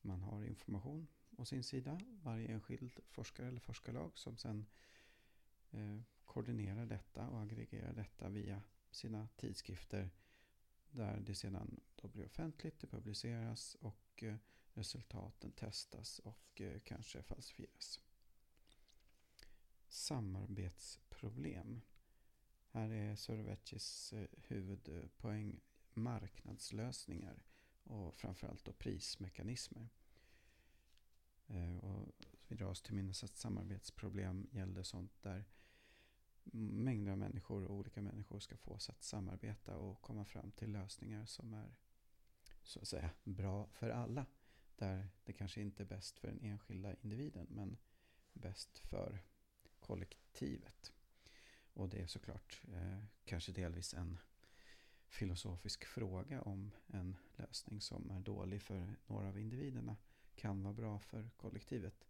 man 0.01 0.23
har 0.23 0.45
information 0.45 1.07
å 1.39 1.45
sin 1.45 1.63
sida, 1.63 1.95
varje 2.23 2.49
enskild 2.53 3.01
forskare 3.15 3.49
eller 3.49 3.61
forskarlag 3.63 4.19
som 4.19 4.37
sen 4.37 4.67
eh, 5.71 6.01
koordinerar 6.25 6.87
detta 6.87 7.29
och 7.29 7.43
aggregerar 7.43 7.93
detta 7.93 8.29
via 8.29 8.63
sina 8.91 9.29
tidskrifter 9.37 10.11
där 10.91 11.21
det 11.21 11.35
sedan 11.35 11.81
då 11.95 12.09
blir 12.09 12.27
offentligt, 12.27 12.81
det 12.81 12.87
publiceras 12.87 13.75
och 13.75 14.23
eh, 14.23 14.37
resultaten 14.73 15.53
testas 15.53 16.19
och 16.19 16.61
eh, 16.61 16.81
kanske 16.81 17.23
falsifieras. 17.23 18.01
Samarbetsproblem. 19.89 21.81
Här 22.71 22.91
är 22.91 23.17
Sorovecis 23.17 24.13
eh, 24.13 24.29
huvudpoäng 24.37 25.61
marknadslösningar 25.95 27.43
och 27.85 28.17
framförallt 28.17 28.65
då 28.65 28.73
prismekanismer. 28.73 29.89
Eh, 31.49 31.77
och 31.77 32.09
vi 32.49 32.57
drar 32.57 32.67
oss 32.67 32.83
till 32.83 32.95
minnes 32.95 33.25
att 33.25 33.37
samarbetsproblem 33.37 34.49
gällde 34.51 34.85
sånt 34.85 35.23
där 35.23 35.45
mängder 36.53 37.13
av 37.13 37.19
människor 37.19 37.65
och 37.65 37.75
olika 37.75 38.03
människor 38.03 38.41
ska 38.41 38.57
fås 38.57 38.91
att 38.91 39.03
samarbeta 39.03 39.77
och 39.77 40.03
komma 40.03 40.25
fram 40.25 40.51
till 40.51 40.73
lösningar 40.73 41.27
som 41.27 41.55
är 41.55 41.77
så 42.63 42.81
att 42.81 42.89
säga 42.89 43.11
bra 43.25 43.69
för 43.73 43.91
alla. 43.91 44.27
Där 44.77 45.09
det 45.25 45.33
kanske 45.33 45.61
inte 45.61 45.83
är 45.83 45.87
bäst 45.87 46.19
för 46.19 46.29
den 46.29 46.41
enskilda 46.43 46.95
individen 46.95 47.47
men 47.51 47.77
bäst 48.33 48.79
för 48.79 49.25
kollektivet. 49.79 50.93
Och 51.75 51.89
det 51.89 52.03
är 52.03 52.07
såklart 52.07 52.63
eh, 52.73 53.05
kanske 53.25 53.53
delvis 53.53 53.95
en 53.95 54.19
filosofisk 55.07 55.85
fråga 55.85 56.43
om 56.43 56.71
en 56.87 57.17
lösning 57.37 57.81
som 57.81 58.11
är 58.11 58.21
dålig 58.21 58.63
för 58.63 58.97
några 59.07 59.29
av 59.29 59.39
individerna 59.39 59.97
kan 60.39 60.63
vara 60.63 60.75
bra 60.75 60.99
för 60.99 61.31
kollektivet. 61.37 62.09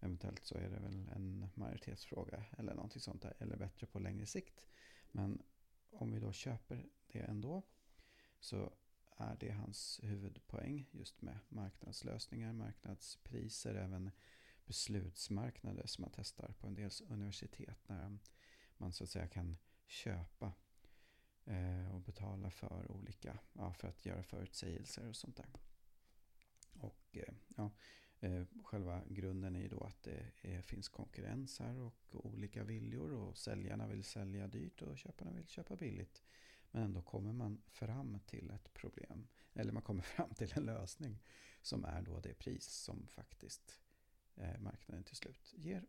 Eventuellt 0.00 0.44
så 0.44 0.54
är 0.54 0.62
det 0.62 0.68
väl 0.68 1.08
en 1.16 1.48
majoritetsfråga 1.54 2.44
eller 2.58 2.74
någonting 2.74 3.00
sånt 3.00 3.22
där. 3.22 3.34
Eller 3.38 3.56
bättre 3.56 3.86
på 3.86 3.98
längre 3.98 4.26
sikt. 4.26 4.66
Men 5.12 5.42
om 5.90 6.12
vi 6.12 6.20
då 6.20 6.32
köper 6.32 6.86
det 7.06 7.18
ändå 7.18 7.62
så 8.40 8.72
är 9.16 9.36
det 9.40 9.50
hans 9.50 10.00
huvudpoäng 10.02 10.88
just 10.90 11.22
med 11.22 11.38
marknadslösningar, 11.48 12.52
marknadspriser, 12.52 13.74
även 13.74 14.10
beslutsmarknader 14.66 15.86
som 15.86 16.02
man 16.02 16.10
testar 16.14 16.54
på 16.60 16.66
en 16.66 16.74
del 16.74 16.90
universitet 17.08 17.88
när 17.88 18.18
man 18.76 18.92
så 18.92 19.04
att 19.04 19.10
säga 19.10 19.28
kan 19.28 19.56
köpa 19.86 20.52
eh, 21.44 21.94
och 21.94 22.00
betala 22.00 22.50
för 22.50 22.90
olika, 22.90 23.38
ja, 23.52 23.72
för 23.72 23.88
att 23.88 24.06
göra 24.06 24.22
förutsägelser 24.22 25.08
och 25.08 25.16
sånt 25.16 25.36
där. 25.36 25.48
Och 27.22 27.54
ja, 27.56 27.70
eh, 28.20 28.44
själva 28.62 29.02
grunden 29.08 29.56
är 29.56 29.60
ju 29.60 29.68
då 29.68 29.80
att 29.80 30.02
det 30.02 30.32
är, 30.42 30.62
finns 30.62 30.88
konkurrens 30.88 31.58
här 31.58 31.78
och 31.78 32.26
olika 32.26 32.64
viljor 32.64 33.12
och 33.12 33.38
säljarna 33.38 33.86
vill 33.86 34.04
sälja 34.04 34.48
dyrt 34.48 34.82
och 34.82 34.98
köparna 34.98 35.32
vill 35.32 35.48
köpa 35.48 35.76
billigt. 35.76 36.22
Men 36.70 36.82
ändå 36.82 37.02
kommer 37.02 37.32
man 37.32 37.62
fram 37.66 38.20
till 38.26 38.50
ett 38.50 38.74
problem, 38.74 39.28
eller 39.54 39.72
man 39.72 39.82
kommer 39.82 40.02
fram 40.16 40.34
till 40.34 40.52
en 40.56 40.64
lösning 40.64 41.18
som 41.62 41.84
är 41.84 42.02
då 42.02 42.20
det 42.20 42.34
pris 42.34 42.64
som 42.64 43.06
faktiskt 43.06 43.80
eh, 44.36 44.58
marknaden 44.58 45.04
till 45.04 45.16
slut 45.16 45.54
ger. 45.56 45.86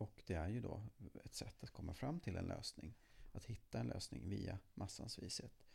Och 0.00 0.22
det 0.26 0.34
är 0.34 0.48
ju 0.48 0.60
då 0.60 0.82
ett 1.24 1.34
sätt 1.34 1.62
att 1.62 1.70
komma 1.70 1.94
fram 1.94 2.20
till 2.20 2.36
en 2.36 2.44
lösning, 2.44 2.94
att 3.32 3.44
hitta 3.44 3.80
en 3.80 3.86
lösning 3.86 4.28
via 4.28 4.58
massans 4.74 5.18
vishet. 5.18 5.66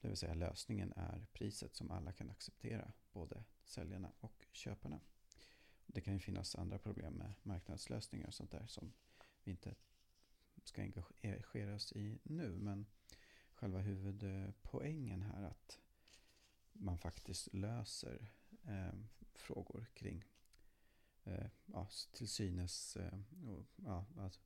Det 0.00 0.08
vill 0.08 0.16
säga 0.16 0.34
lösningen 0.34 0.92
är 0.96 1.26
priset 1.32 1.74
som 1.74 1.90
alla 1.90 2.12
kan 2.12 2.30
acceptera, 2.30 2.92
både 3.12 3.44
säljarna 3.64 4.12
och 4.20 4.46
köparna. 4.52 5.00
Det 5.86 6.00
kan 6.00 6.14
ju 6.14 6.20
finnas 6.20 6.54
andra 6.54 6.78
problem 6.78 7.14
med 7.14 7.32
marknadslösningar 7.42 8.26
och 8.26 8.34
sånt 8.34 8.50
där 8.50 8.66
som 8.66 8.92
vi 9.44 9.50
inte 9.50 9.74
ska 10.64 10.82
engagera 10.82 11.74
oss 11.74 11.92
i 11.92 12.18
nu. 12.22 12.58
Men 12.58 12.86
själva 13.54 13.78
huvudpoängen 13.78 15.22
här 15.22 15.42
att 15.42 15.80
man 16.72 16.98
faktiskt 16.98 17.54
löser 17.54 18.32
eh, 18.66 18.92
frågor 19.34 19.86
kring 19.94 20.24
eh, 21.24 21.46
ja, 21.66 21.88
till 22.12 22.28
synes 22.28 22.96
eh, 22.96 23.18
ja, 23.76 24.06
alltså 24.18 24.40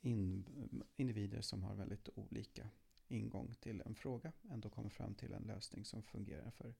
in, 0.00 0.82
individer 0.96 1.40
som 1.40 1.62
har 1.62 1.74
väldigt 1.74 2.08
olika 2.14 2.70
ingång 3.08 3.54
till 3.54 3.80
en 3.80 3.94
fråga 3.94 4.32
ändå 4.50 4.70
kommer 4.70 4.90
fram 4.90 5.14
till 5.14 5.32
en 5.32 5.42
lösning 5.42 5.84
som 5.84 6.02
fungerar 6.02 6.50
för 6.50 6.74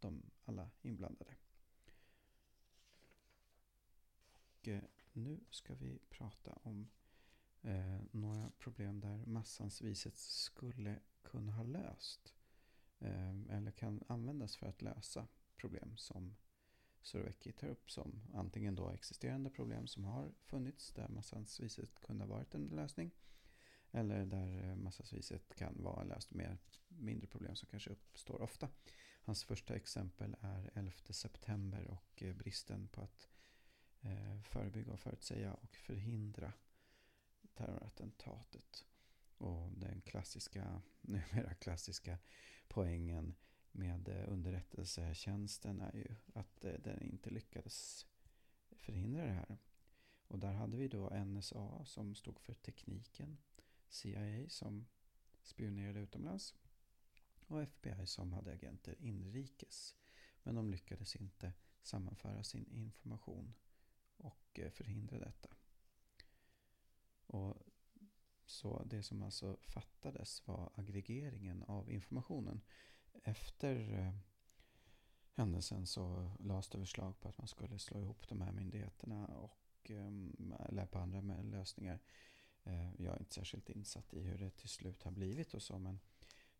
de 0.00 0.22
alla 0.44 0.70
inblandade. 0.82 1.36
Och 4.32 4.68
eh, 4.68 4.82
nu 5.12 5.40
ska 5.50 5.74
vi 5.74 5.98
prata 6.08 6.52
om 6.62 6.90
eh, 7.62 8.00
några 8.10 8.50
problem 8.58 9.00
där 9.00 9.26
massans 9.26 9.82
viset 9.82 10.16
skulle 10.16 11.00
kunna 11.22 11.52
ha 11.52 11.62
löst 11.62 12.34
eh, 12.98 13.40
eller 13.50 13.70
kan 13.70 14.04
användas 14.08 14.56
för 14.56 14.66
att 14.66 14.82
lösa 14.82 15.28
problem 15.56 15.96
som 15.96 16.36
Surovecki 17.02 17.52
tar 17.52 17.68
upp 17.68 17.90
som 17.90 18.20
antingen 18.34 18.74
då 18.74 18.90
existerande 18.90 19.50
problem 19.50 19.86
som 19.86 20.04
har 20.04 20.32
funnits 20.44 20.92
där 20.92 21.08
massans 21.08 21.60
viset 21.60 22.00
kunde 22.00 22.24
ha 22.24 22.34
varit 22.34 22.54
en 22.54 22.66
lösning 22.66 23.10
eller 23.92 24.26
där 24.26 24.68
eh, 24.68 24.76
massasviset 24.76 25.54
kan 25.54 25.82
vara 25.82 26.04
löst 26.04 26.34
med 26.34 26.56
mindre 26.88 27.26
problem 27.26 27.56
som 27.56 27.68
kanske 27.68 27.90
uppstår 27.90 28.42
ofta. 28.42 28.68
Hans 29.22 29.44
första 29.44 29.74
exempel 29.74 30.36
är 30.40 30.70
11 30.74 30.92
september 31.10 31.86
och 31.86 32.22
eh, 32.22 32.34
bristen 32.34 32.88
på 32.88 33.00
att 33.00 33.28
eh, 34.00 34.40
förebygga 34.40 34.92
och 34.92 35.00
förutsäga 35.00 35.54
och 35.54 35.76
förhindra 35.76 36.52
terrorattentatet. 37.54 38.84
Och 39.38 39.72
den 39.72 40.00
klassiska, 40.00 40.82
numera 41.00 41.54
klassiska 41.54 42.18
poängen 42.68 43.34
med 43.72 44.08
underrättelsetjänsten 44.28 45.80
är 45.80 45.96
ju 45.96 46.14
att 46.34 46.60
den 46.60 47.02
inte 47.02 47.30
lyckades 47.30 48.06
förhindra 48.70 49.24
det 49.24 49.32
här. 49.32 49.58
Och 50.28 50.38
där 50.38 50.52
hade 50.52 50.76
vi 50.76 50.88
då 50.88 51.10
NSA 51.10 51.84
som 51.84 52.14
stod 52.14 52.40
för 52.40 52.54
tekniken 52.54 53.38
CIA 53.88 54.48
som 54.48 54.86
spionerade 55.42 56.00
utomlands 56.00 56.54
och 57.46 57.62
FBI 57.62 58.06
som 58.06 58.32
hade 58.32 58.52
agenter 58.52 58.94
inrikes. 58.98 59.96
Men 60.42 60.54
de 60.54 60.70
lyckades 60.70 61.16
inte 61.16 61.52
sammanföra 61.82 62.44
sin 62.44 62.66
information 62.66 63.54
och 64.16 64.60
eh, 64.60 64.70
förhindra 64.70 65.18
detta. 65.18 65.48
Och 67.26 67.56
så 68.46 68.82
det 68.84 69.02
som 69.02 69.22
alltså 69.22 69.56
fattades 69.62 70.46
var 70.46 70.72
aggregeringen 70.74 71.62
av 71.62 71.90
informationen. 71.90 72.60
Efter 73.24 73.98
eh, 73.98 74.14
händelsen 75.34 75.86
så 75.86 76.32
lades 76.40 76.68
det 76.68 76.78
förslag 76.78 77.20
på 77.20 77.28
att 77.28 77.38
man 77.38 77.48
skulle 77.48 77.78
slå 77.78 78.00
ihop 78.00 78.28
de 78.28 78.40
här 78.40 78.52
myndigheterna 78.52 79.26
och 79.26 79.90
ehm, 79.90 80.54
eller 80.68 80.86
på 80.86 80.98
andra 80.98 81.42
lösningar. 81.42 82.00
Eh, 82.68 82.90
jag 82.98 83.14
är 83.14 83.18
inte 83.18 83.34
särskilt 83.34 83.70
insatt 83.70 84.14
i 84.14 84.20
hur 84.20 84.38
det 84.38 84.50
till 84.50 84.68
slut 84.68 85.02
har 85.02 85.10
blivit 85.10 85.54
och 85.54 85.62
så 85.62 85.78
men 85.78 86.00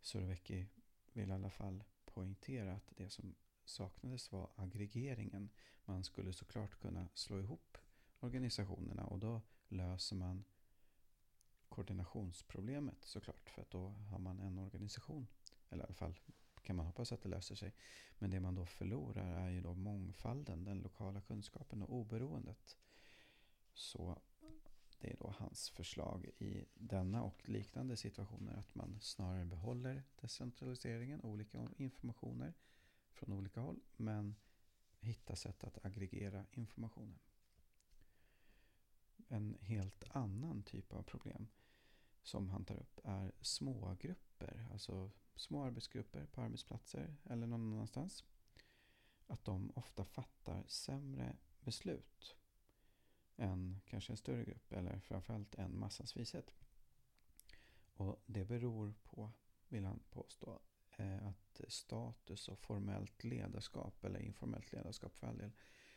Survecki 0.00 0.66
vill 1.12 1.30
i 1.30 1.32
alla 1.32 1.50
fall 1.50 1.84
poängtera 2.04 2.72
att 2.74 2.92
det 2.96 3.10
som 3.10 3.34
saknades 3.64 4.32
var 4.32 4.50
aggregeringen. 4.54 5.50
Man 5.84 6.04
skulle 6.04 6.32
såklart 6.32 6.80
kunna 6.80 7.08
slå 7.14 7.38
ihop 7.38 7.78
organisationerna 8.20 9.04
och 9.04 9.18
då 9.18 9.42
löser 9.68 10.16
man 10.16 10.44
koordinationsproblemet 11.68 13.04
såklart 13.04 13.50
för 13.50 13.62
att 13.62 13.70
då 13.70 13.88
har 13.88 14.18
man 14.18 14.40
en 14.40 14.58
organisation. 14.58 15.26
Eller 15.70 15.82
i 15.82 15.86
alla 15.86 15.94
fall 15.94 16.18
kan 16.62 16.76
man 16.76 16.86
hoppas 16.86 17.12
att 17.12 17.22
det 17.22 17.28
löser 17.28 17.54
sig. 17.54 17.74
Men 18.18 18.30
det 18.30 18.40
man 18.40 18.54
då 18.54 18.66
förlorar 18.66 19.46
är 19.46 19.50
ju 19.50 19.60
då 19.60 19.74
mångfalden, 19.74 20.64
den 20.64 20.78
lokala 20.78 21.20
kunskapen 21.20 21.82
och 21.82 21.94
oberoendet. 21.94 22.76
Så 23.72 24.18
det 25.00 25.10
är 25.10 25.16
då 25.16 25.34
hans 25.38 25.70
förslag 25.70 26.30
i 26.38 26.64
denna 26.74 27.22
och 27.22 27.48
liknande 27.48 27.96
situationer 27.96 28.56
att 28.56 28.74
man 28.74 28.98
snarare 29.00 29.44
behåller 29.44 30.02
decentraliseringen, 30.20 31.20
olika 31.20 31.68
informationer 31.76 32.54
från 33.12 33.32
olika 33.32 33.60
håll, 33.60 33.80
men 33.96 34.36
hittar 35.00 35.34
sätt 35.34 35.64
att 35.64 35.84
aggregera 35.84 36.46
informationen. 36.50 37.18
En 39.28 39.56
helt 39.60 40.04
annan 40.10 40.62
typ 40.62 40.92
av 40.92 41.02
problem 41.02 41.48
som 42.22 42.48
han 42.48 42.64
tar 42.64 42.76
upp 42.76 43.00
är 43.04 43.32
smågrupper, 43.40 44.68
alltså 44.72 45.10
små 45.36 45.64
arbetsgrupper 45.64 46.26
på 46.26 46.40
arbetsplatser 46.40 47.16
eller 47.24 47.46
någon 47.46 47.72
annanstans. 47.72 48.24
Att 49.26 49.44
de 49.44 49.70
ofta 49.74 50.04
fattar 50.04 50.64
sämre 50.66 51.36
beslut 51.60 52.36
än 53.38 53.80
kanske 53.86 54.12
en 54.12 54.16
större 54.16 54.44
grupp 54.44 54.72
eller 54.72 55.00
framförallt 55.00 55.54
en 55.54 55.78
massans 55.78 56.16
vishet. 56.16 56.54
Och 57.94 58.22
det 58.26 58.44
beror 58.44 58.94
på, 59.02 59.32
vill 59.68 59.84
han 59.84 60.00
påstå, 60.10 60.60
eh, 60.96 61.26
att 61.26 61.60
status 61.68 62.48
och 62.48 62.58
formellt 62.58 63.24
ledarskap 63.24 64.04
eller 64.04 64.20
informellt 64.20 64.72
ledarskap 64.72 65.16
för 65.16 65.26
all 65.26 65.38
del 65.38 65.52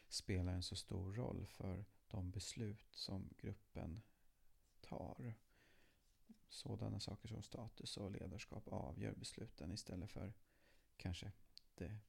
spelar 0.08 0.54
en 0.54 0.63
så 0.63 0.75
stor 0.75 1.13
roll 1.13 1.45
för 1.45 1.86
de 2.08 2.32
beslut 2.32 2.95
som 2.95 3.30
gruppen 3.38 4.01
tar. 4.82 5.36
Sådana 6.49 6.99
saker 6.99 7.27
som 7.27 7.43
status 7.43 7.97
och 7.97 8.12
ledarskap 8.12 8.67
avgör 8.67 9.13
besluten 9.15 9.71
istället 9.71 10.12
för 10.12 10.34
kanske 10.97 11.32
det 11.75 11.99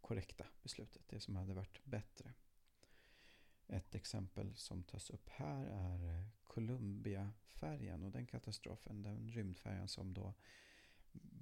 korrekta 0.00 0.46
beslutet, 0.62 1.08
det 1.08 1.20
som 1.20 1.36
hade 1.36 1.54
varit 1.54 1.84
bättre. 1.84 2.34
Ett 3.72 3.94
exempel 3.94 4.56
som 4.56 4.82
tas 4.82 5.10
upp 5.10 5.28
här 5.28 5.64
är 5.66 6.28
Columbia-färjan 6.44 8.02
och 8.02 8.12
den 8.12 8.26
katastrofen, 8.26 9.02
den 9.02 9.28
rymdfärjan 9.28 9.88
som 9.88 10.14
då 10.14 10.34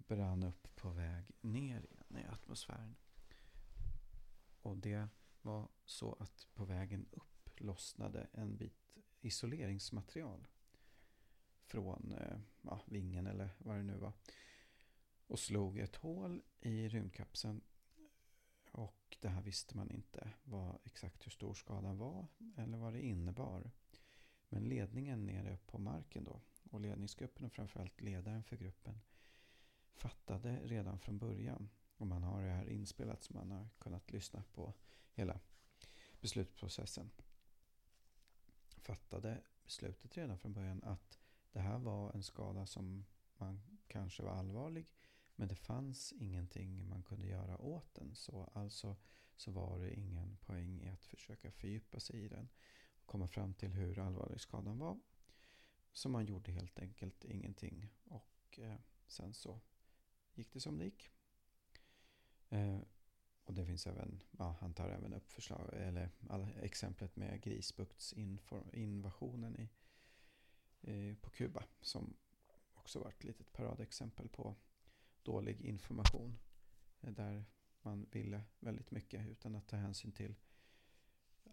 brann 0.07 0.43
upp 0.43 0.77
på 0.77 0.91
väg 0.91 1.31
ner 1.41 1.87
igen 1.91 2.25
i 2.25 2.27
atmosfären. 2.27 2.97
Och 4.63 4.77
det 4.77 5.09
var 5.43 5.69
så 5.85 6.13
att 6.21 6.47
på 6.55 6.65
vägen 6.65 7.07
upp 7.11 7.61
lossnade 7.61 8.29
en 8.33 8.57
bit 8.57 8.97
isoleringsmaterial 9.21 10.47
från 11.67 12.13
eh, 12.13 12.39
ja, 12.63 12.81
vingen 12.87 13.27
eller 13.27 13.55
vad 13.59 13.77
det 13.77 13.83
nu 13.83 13.97
var 13.97 14.13
och 15.27 15.39
slog 15.39 15.79
ett 15.79 15.97
hål 15.97 16.43
i 16.61 16.89
rymdkapseln 16.89 17.61
och 18.79 19.17
det 19.21 19.29
här 19.29 19.43
visste 19.43 19.77
man 19.77 19.91
inte 19.91 20.31
vad, 20.45 20.79
exakt 20.85 21.27
hur 21.27 21.31
stor 21.31 21.55
skadan 21.55 21.99
var 21.99 22.27
eller 22.57 22.79
vad 22.79 22.93
det 22.93 23.03
innebar. 23.03 23.71
Men 24.49 24.65
ledningen 24.65 25.27
nere 25.27 25.59
på 25.67 25.79
marken 25.79 26.25
då 26.25 26.41
och 26.71 26.81
ledningsgruppen 26.81 27.45
och 27.45 27.53
framförallt 27.53 28.01
ledaren 28.01 28.45
för 28.45 28.57
gruppen 28.57 29.01
fattade 29.95 30.61
redan 30.65 30.99
från 30.99 31.19
början 31.19 31.69
och 31.97 32.07
man 32.07 32.23
har 32.23 32.43
det 32.43 32.51
här 32.51 32.69
inspelat 32.69 33.23
så 33.23 33.35
man 33.35 33.51
har 33.51 33.69
kunnat 33.79 34.11
lyssna 34.11 34.43
på 34.55 34.75
hela 35.13 35.41
beslutsprocessen. 36.21 37.11
Fattade 38.77 39.43
beslutet 39.65 40.17
redan 40.17 40.39
från 40.39 40.53
början 40.53 40.83
att 40.85 41.19
det 41.53 41.61
här 41.61 41.79
var 41.79 42.13
en 42.13 42.23
skada 42.23 42.67
som 42.67 43.05
man 43.37 43.61
kanske 43.87 44.23
var 44.23 44.33
allvarlig 44.33 44.87
men 45.39 45.49
det 45.49 45.55
fanns 45.55 46.13
ingenting 46.13 46.89
man 46.89 47.03
kunde 47.03 47.27
göra 47.27 47.59
åt 47.59 47.95
den. 47.95 48.15
Så 48.15 48.45
alltså 48.45 48.97
så 49.37 49.51
var 49.51 49.79
det 49.79 49.95
ingen 49.95 50.37
poäng 50.37 50.83
i 50.83 50.89
att 50.89 51.05
försöka 51.05 51.51
fördjupa 51.51 52.01
sig 52.01 52.25
i 52.25 52.29
den. 52.29 52.49
Och 53.01 53.07
komma 53.07 53.29
fram 53.29 53.55
till 53.55 53.73
hur 53.73 53.99
allvarlig 53.99 54.41
skadan 54.41 54.79
var. 54.79 55.01
Så 55.93 56.09
man 56.09 56.27
gjorde 56.27 56.53
helt 56.53 56.79
enkelt 56.79 57.25
ingenting. 57.25 57.89
Och 58.05 58.59
eh, 58.59 58.77
sen 59.07 59.35
så 59.35 59.61
gick 60.35 60.53
det 60.53 60.61
som 60.61 60.79
det 60.79 60.85
gick. 60.85 61.11
Eh, 62.49 62.81
och 63.45 63.55
det 63.55 63.67
finns 63.67 63.87
även, 63.87 64.23
ja, 64.39 64.57
han 64.61 64.75
tar 64.75 64.89
även 64.89 65.15
upp 65.15 65.31
förslag, 65.31 65.71
eller 65.73 66.11
alla, 66.29 66.51
exemplet 66.51 67.17
med 67.17 67.43
Grisbuktsinvasionen 67.43 69.57
i, 69.57 69.69
eh, 70.81 71.17
på 71.17 71.31
Kuba 71.31 71.65
som 71.81 72.17
också 72.73 72.99
varit 72.99 73.17
ett 73.17 73.25
litet 73.25 73.53
paradexempel 73.53 74.29
på 74.29 74.57
dålig 75.29 75.61
information. 75.61 76.39
Eh, 77.01 77.13
där 77.13 77.45
man 77.83 78.07
ville 78.11 78.45
väldigt 78.61 78.91
mycket 78.91 79.27
utan 79.27 79.55
att 79.55 79.69
ta 79.69 79.77
hänsyn 79.77 80.13
till 80.13 80.35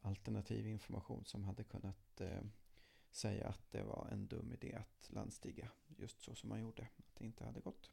alternativ 0.02 0.68
information 0.68 1.26
som 1.26 1.44
hade 1.44 1.64
kunnat 1.64 2.22
eh, 2.22 2.42
säga 3.12 3.48
att 3.48 3.72
det 3.72 3.84
var 3.84 4.08
en 4.12 4.28
dum 4.28 4.52
idé 4.52 4.76
att 4.76 5.10
landstiga 5.12 5.72
just 5.88 6.22
så 6.22 6.36
som 6.36 6.50
man 6.50 6.60
gjorde, 6.60 6.88
att 6.98 7.16
det 7.16 7.26
inte 7.26 7.46
hade 7.46 7.60
gått. 7.60 7.92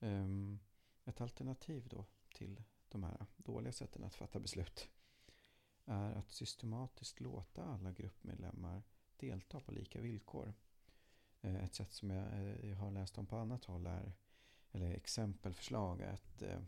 Um, 0.00 0.60
ett 1.04 1.20
alternativ 1.20 1.88
då 1.88 2.06
till 2.34 2.62
de 2.88 3.02
här 3.02 3.26
dåliga 3.36 3.72
sätten 3.72 4.04
att 4.04 4.14
fatta 4.14 4.40
beslut 4.40 4.88
är 5.84 6.12
att 6.12 6.30
systematiskt 6.30 7.20
låta 7.20 7.64
alla 7.64 7.92
gruppmedlemmar 7.92 8.82
delta 9.16 9.60
på 9.60 9.72
lika 9.72 10.00
villkor. 10.00 10.54
Eh, 11.40 11.64
ett 11.64 11.74
sätt 11.74 11.92
som 11.92 12.10
jag 12.10 12.26
eh, 12.64 12.76
har 12.76 12.90
läst 12.90 13.18
om 13.18 13.26
på 13.26 13.36
annat 13.36 13.64
håll 13.64 13.86
är, 13.86 14.12
eller 14.72 14.90
exempelförslag 14.90 16.02
att 16.02 16.42
eh, 16.42 16.60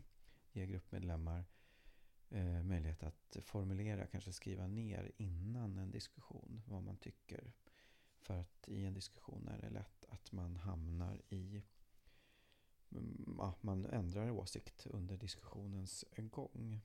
ge 0.51 0.65
gruppmedlemmar 0.65 1.45
eh, 2.29 2.63
möjlighet 2.63 3.03
att 3.03 3.37
formulera, 3.41 4.07
kanske 4.07 4.33
skriva 4.33 4.67
ner 4.67 5.11
innan 5.17 5.77
en 5.77 5.91
diskussion 5.91 6.61
vad 6.67 6.83
man 6.83 6.97
tycker. 6.97 7.53
För 8.19 8.37
att 8.37 8.67
i 8.67 8.85
en 8.85 8.93
diskussion 8.93 9.47
är 9.47 9.61
det 9.61 9.69
lätt 9.69 10.05
att 10.09 10.31
man 10.31 10.55
hamnar 10.55 11.21
i 11.29 11.63
mm, 12.91 13.35
ja, 13.37 13.55
man 13.61 13.85
ändrar 13.85 14.29
åsikt 14.29 14.85
under 14.85 15.17
diskussionens 15.17 16.05
gång. 16.17 16.81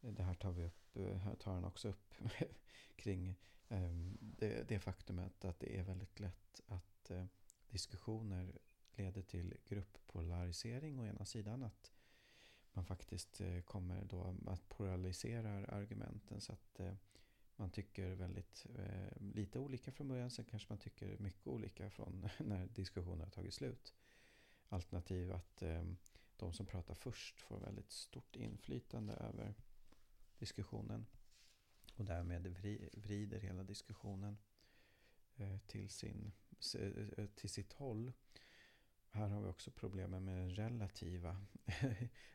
Det 0.00 0.22
här 0.22 0.34
tar 0.34 0.52
vi 0.52 0.64
upp, 0.64 0.96
eh, 0.96 1.16
här 1.16 1.34
tar 1.34 1.54
han 1.54 1.64
också 1.64 1.88
upp 1.88 2.14
kring 2.96 3.38
ehm, 3.68 4.18
det, 4.20 4.68
det 4.68 4.78
faktumet 4.78 5.44
att 5.44 5.60
det 5.60 5.78
är 5.78 5.82
väldigt 5.82 6.20
lätt 6.20 6.60
att 6.66 7.10
diskussioner 7.68 8.58
leder 8.96 9.22
till 9.22 9.54
grupppolarisering 9.64 10.98
å 10.98 11.06
ena 11.06 11.24
sidan. 11.24 11.62
Att 11.62 11.92
man 12.72 12.84
faktiskt 12.84 13.40
eh, 13.40 13.60
kommer 13.60 14.04
då 14.04 14.36
att 14.46 14.68
polarisera 14.68 15.66
argumenten 15.66 16.40
så 16.40 16.52
att 16.52 16.80
eh, 16.80 16.94
man 17.56 17.70
tycker 17.70 18.14
väldigt 18.14 18.66
eh, 18.78 19.20
lite 19.20 19.58
olika 19.58 19.92
från 19.92 20.08
början. 20.08 20.30
Sen 20.30 20.44
kanske 20.44 20.66
man 20.68 20.78
tycker 20.78 21.18
mycket 21.18 21.46
olika 21.46 21.90
från 21.90 22.28
när 22.38 22.66
diskussionen 22.66 23.20
har 23.20 23.30
tagit 23.30 23.54
slut. 23.54 23.94
Alternativ 24.68 25.32
att 25.32 25.62
de 26.36 26.52
som 26.52 26.66
pratar 26.66 26.94
först 26.94 27.40
får 27.40 27.60
väldigt 27.60 27.90
stort 27.90 28.36
inflytande 28.36 29.12
över 29.12 29.54
diskussionen. 30.38 31.06
Och 31.96 32.04
därmed 32.04 32.46
vrider 32.92 33.40
hela 33.40 33.62
diskussionen 33.62 34.38
till, 35.66 35.90
sin, 35.90 36.32
till 37.34 37.50
sitt 37.50 37.72
håll. 37.72 38.12
Här 39.14 39.28
har 39.28 39.40
vi 39.40 39.48
också 39.48 39.70
problemen 39.70 40.24
med 40.24 40.36
den 40.36 40.50
relativa 40.50 41.36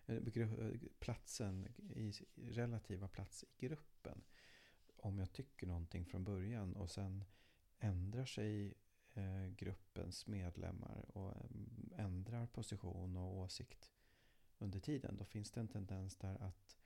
platsen, 0.99 1.67
i, 1.95 2.13
relativa 2.35 3.07
plats 3.07 3.43
i 3.43 3.67
gruppen. 3.67 4.23
Om 4.97 5.19
jag 5.19 5.31
tycker 5.31 5.67
någonting 5.67 6.05
från 6.05 6.23
början 6.23 6.75
och 6.75 6.91
sen 6.91 7.23
ändrar 7.79 8.25
sig 8.25 8.73
eh, 9.13 9.45
gruppens 9.47 10.27
medlemmar 10.27 11.17
och 11.17 11.35
eh, 11.35 12.05
ändrar 12.05 12.47
position 12.47 13.17
och 13.17 13.37
åsikt 13.37 13.91
under 14.57 14.79
tiden. 14.79 15.17
Då 15.17 15.25
finns 15.25 15.51
det 15.51 15.59
en 15.59 15.67
tendens 15.67 16.15
där 16.15 16.43
att 16.43 16.77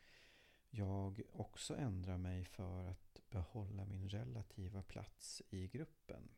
jag 0.69 1.21
också 1.31 1.75
ändrar 1.77 2.17
mig 2.17 2.45
för 2.45 2.85
att 2.85 3.21
behålla 3.29 3.85
min 3.85 4.09
relativa 4.09 4.83
plats 4.83 5.41
i 5.49 5.67
gruppen. 5.67 6.29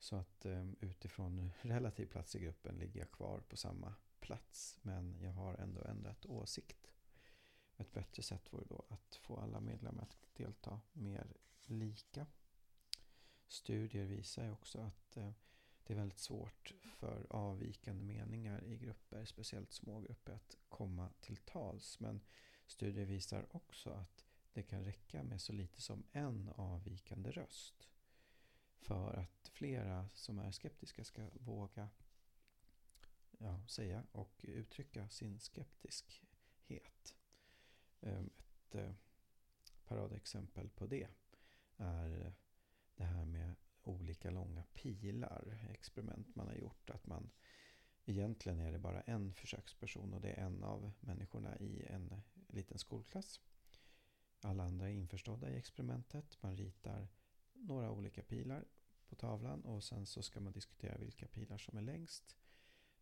Så 0.00 0.16
att 0.16 0.44
eh, 0.44 0.66
utifrån 0.80 1.50
relativ 1.60 2.06
plats 2.06 2.36
i 2.36 2.40
gruppen 2.40 2.76
ligger 2.76 3.00
jag 3.00 3.10
kvar 3.10 3.40
på 3.40 3.56
samma 3.56 3.94
plats. 4.20 4.78
Men 4.82 5.16
jag 5.20 5.32
har 5.32 5.54
ändå 5.54 5.84
ändrat 5.84 6.26
åsikt. 6.26 6.90
Ett 7.76 7.92
bättre 7.92 8.22
sätt 8.22 8.52
vore 8.52 8.64
då 8.64 8.84
att 8.88 9.14
få 9.14 9.36
alla 9.36 9.60
medlemmar 9.60 10.02
att 10.02 10.28
delta 10.34 10.80
mer 10.92 11.36
lika. 11.64 12.26
Studier 13.46 14.04
visar 14.04 14.50
också 14.50 14.80
att 14.80 15.16
eh, 15.16 15.32
det 15.84 15.92
är 15.92 15.96
väldigt 15.96 16.18
svårt 16.18 16.74
för 16.82 17.26
avvikande 17.30 18.04
meningar 18.04 18.64
i 18.64 18.76
grupper, 18.76 19.24
speciellt 19.24 19.72
små 19.72 20.00
grupper, 20.00 20.32
att 20.32 20.56
komma 20.68 21.10
till 21.20 21.36
tals. 21.36 22.00
Men 22.00 22.20
studier 22.66 23.06
visar 23.06 23.46
också 23.50 23.90
att 23.90 24.24
det 24.52 24.62
kan 24.62 24.84
räcka 24.84 25.22
med 25.22 25.40
så 25.40 25.52
lite 25.52 25.80
som 25.80 26.04
en 26.12 26.48
avvikande 26.56 27.30
röst 27.30 27.88
för 28.80 29.14
att 29.14 29.39
flera 29.60 30.08
som 30.14 30.38
är 30.38 30.50
skeptiska 30.50 31.04
ska 31.04 31.28
våga 31.32 31.88
ja, 33.38 33.60
säga 33.66 34.04
och 34.12 34.44
uttrycka 34.48 35.08
sin 35.08 35.40
skeptiskhet. 35.40 37.14
Ehm, 38.00 38.30
ett 38.36 38.74
eh, 38.74 38.92
paradexempel 39.84 40.70
på 40.70 40.86
det 40.86 41.08
är 41.76 42.32
det 42.96 43.04
här 43.04 43.24
med 43.24 43.56
olika 43.82 44.30
långa 44.30 44.64
pilar, 44.72 45.68
experiment 45.70 46.34
man 46.34 46.46
har 46.46 46.54
gjort. 46.54 46.90
Att 46.90 47.06
man 47.06 47.30
Egentligen 48.04 48.60
är 48.60 48.72
det 48.72 48.78
bara 48.78 49.00
en 49.00 49.34
försöksperson 49.34 50.14
och 50.14 50.20
det 50.20 50.30
är 50.30 50.44
en 50.44 50.64
av 50.64 50.92
människorna 51.00 51.58
i 51.58 51.86
en 51.86 52.22
liten 52.48 52.78
skolklass. 52.78 53.40
Alla 54.40 54.64
andra 54.64 54.88
är 54.88 54.92
införstådda 54.92 55.50
i 55.50 55.56
experimentet. 55.56 56.42
Man 56.42 56.56
ritar 56.56 57.08
några 57.52 57.90
olika 57.90 58.22
pilar 58.22 58.64
på 59.10 59.16
tavlan 59.16 59.60
och 59.60 59.84
sen 59.84 60.06
så 60.06 60.22
ska 60.22 60.40
man 60.40 60.52
diskutera 60.52 60.98
vilka 60.98 61.28
pilar 61.28 61.58
som 61.58 61.78
är 61.78 61.82
längst 61.82 62.36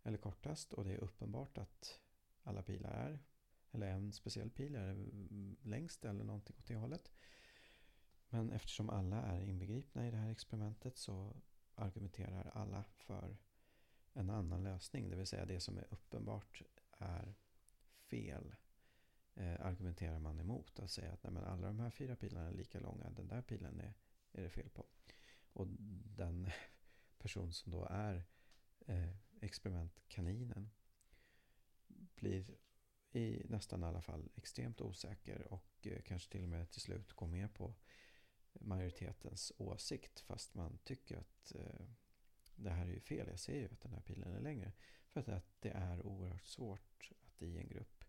eller 0.03 0.19
kortast 0.19 0.73
och 0.73 0.85
det 0.85 0.93
är 0.93 0.99
uppenbart 0.99 1.59
att 1.59 2.01
alla 2.43 2.63
pilar 2.63 2.91
är 2.91 3.19
eller 3.71 3.87
en 3.87 4.13
speciell 4.13 4.51
pil 4.51 4.75
är 4.75 4.91
mm, 4.91 5.57
längst 5.63 6.05
eller 6.05 6.25
någonting 6.25 6.57
åt 6.59 6.67
det 6.67 6.77
hållet. 6.77 7.11
Men 8.29 8.51
eftersom 8.51 8.91
alla 8.91 9.23
är 9.23 9.41
inbegripna 9.41 10.09
i 10.09 10.11
det 10.11 10.17
här 10.17 10.31
experimentet 10.31 10.97
så 10.97 11.37
argumenterar 11.75 12.51
alla 12.55 12.85
för 12.85 13.37
en 14.13 14.31
annan 14.31 14.65
lösning. 14.65 15.11
Det 15.11 15.17
vill 15.17 15.27
säga 15.27 15.47
det 15.47 15.61
som 15.61 15.79
är 15.79 15.87
uppenbart 15.91 16.63
är 16.99 17.35
fel 17.99 18.57
eh, 19.35 19.67
argumenterar 19.67 20.19
man 20.19 20.41
emot. 20.41 20.79
Att 20.79 20.91
säga 20.91 21.13
att 21.13 21.23
nej, 21.23 21.33
men 21.33 21.45
alla 21.45 21.67
de 21.67 21.81
här 21.81 21.91
fyra 21.91 22.17
pilarna 22.17 22.49
är 22.49 22.55
lika 22.55 22.81
långa. 22.81 23.11
Den 23.11 23.29
där 23.29 23.43
pilen 23.43 23.81
är, 23.81 23.95
är 24.33 24.43
det 24.43 24.51
fel 24.51 24.69
på. 24.69 24.87
Och 25.59 25.67
den 26.17 26.51
person 27.19 27.53
som 27.53 27.73
då 27.73 27.87
är 27.91 28.25
eh, 28.87 29.11
experimentkaninen 29.41 30.71
blir 32.15 32.57
i 33.13 33.43
nästan 33.49 33.85
alla 33.85 34.03
fall 34.03 34.31
extremt 34.35 34.81
osäker 34.81 35.53
och 35.53 35.87
eh, 35.87 36.03
kanske 36.03 36.31
till 36.31 36.43
och 36.43 36.49
med 36.49 36.71
till 36.71 36.81
slut 36.81 37.13
går 37.13 37.27
med 37.27 37.55
på 37.55 37.75
majoritetens 38.53 39.53
åsikt 39.59 40.21
fast 40.21 40.55
man 40.55 40.79
tycker 40.85 41.19
att 41.19 41.55
eh, 41.55 41.87
det 42.57 42.71
här 42.71 42.87
är 42.87 42.93
ju 42.93 43.01
fel, 43.01 43.29
jag 43.29 43.41
ser 43.41 43.57
ju 43.57 43.69
att 43.73 43.81
den 43.81 43.93
här 43.93 44.01
pilen 44.01 44.35
är 44.35 44.41
längre. 44.41 44.73
För 45.09 45.33
att 45.33 45.61
det 45.61 45.71
är 45.71 46.07
oerhört 46.07 46.47
svårt 46.47 47.11
att 47.27 47.43
i 47.43 47.59
en 47.59 47.69
grupp 47.69 48.05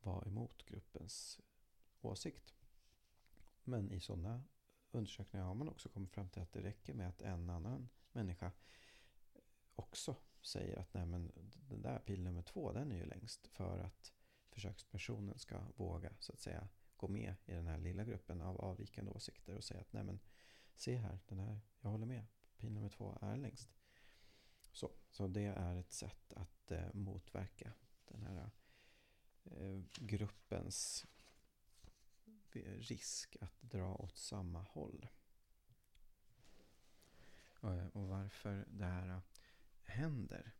vara 0.00 0.26
emot 0.26 0.66
gruppens 0.66 1.40
åsikt. 2.00 2.54
Men 3.64 3.92
i 3.92 4.00
sådana 4.00 4.44
undersökningar 4.90 5.46
har 5.46 5.54
man 5.54 5.68
också 5.68 5.88
kommit 5.88 6.12
fram 6.12 6.28
till 6.28 6.42
att 6.42 6.52
det 6.52 6.62
räcker 6.62 6.94
med 6.94 7.08
att 7.08 7.22
en 7.22 7.50
annan 7.50 7.88
människa 8.12 8.52
också 9.74 10.16
säger 10.42 10.76
att 10.76 10.94
Nej, 10.94 11.06
men 11.06 11.32
den 11.68 11.82
där 11.82 11.98
pil 11.98 12.22
nummer 12.22 12.42
två 12.42 12.72
den 12.72 12.92
är 12.92 12.96
ju 12.96 13.04
längst 13.04 13.46
för 13.46 13.78
att 13.78 14.12
försökspersonen 14.50 15.38
ska 15.38 15.60
våga 15.76 16.12
så 16.18 16.32
att 16.32 16.40
säga 16.40 16.68
gå 16.96 17.08
med 17.08 17.34
i 17.46 17.52
den 17.52 17.66
här 17.66 17.78
lilla 17.78 18.04
gruppen 18.04 18.40
av 18.40 18.60
avvikande 18.60 19.10
åsikter 19.10 19.56
och 19.56 19.64
säga 19.64 19.80
att 19.80 19.92
Nej, 19.92 20.04
men 20.04 20.20
se 20.74 20.96
här, 20.96 21.18
den 21.28 21.38
här, 21.38 21.60
jag 21.80 21.90
håller 21.90 22.06
med, 22.06 22.26
pil 22.56 22.72
nummer 22.72 22.88
två 22.88 23.18
är 23.20 23.36
längst. 23.36 23.68
Så, 24.72 24.90
så 25.10 25.26
det 25.26 25.44
är 25.44 25.76
ett 25.76 25.92
sätt 25.92 26.32
att 26.32 26.70
eh, 26.70 26.94
motverka 26.94 27.72
den 28.08 28.22
här 28.22 28.50
eh, 29.44 29.80
gruppens 29.94 31.06
risk 32.56 33.36
att 33.40 33.62
dra 33.62 33.94
åt 33.94 34.18
samma 34.18 34.62
håll. 34.62 35.08
Eh, 37.62 37.86
och 37.86 38.08
varför 38.08 38.64
det 38.70 38.84
här 38.84 39.08
eh, 39.08 39.20
händer, 39.84 40.52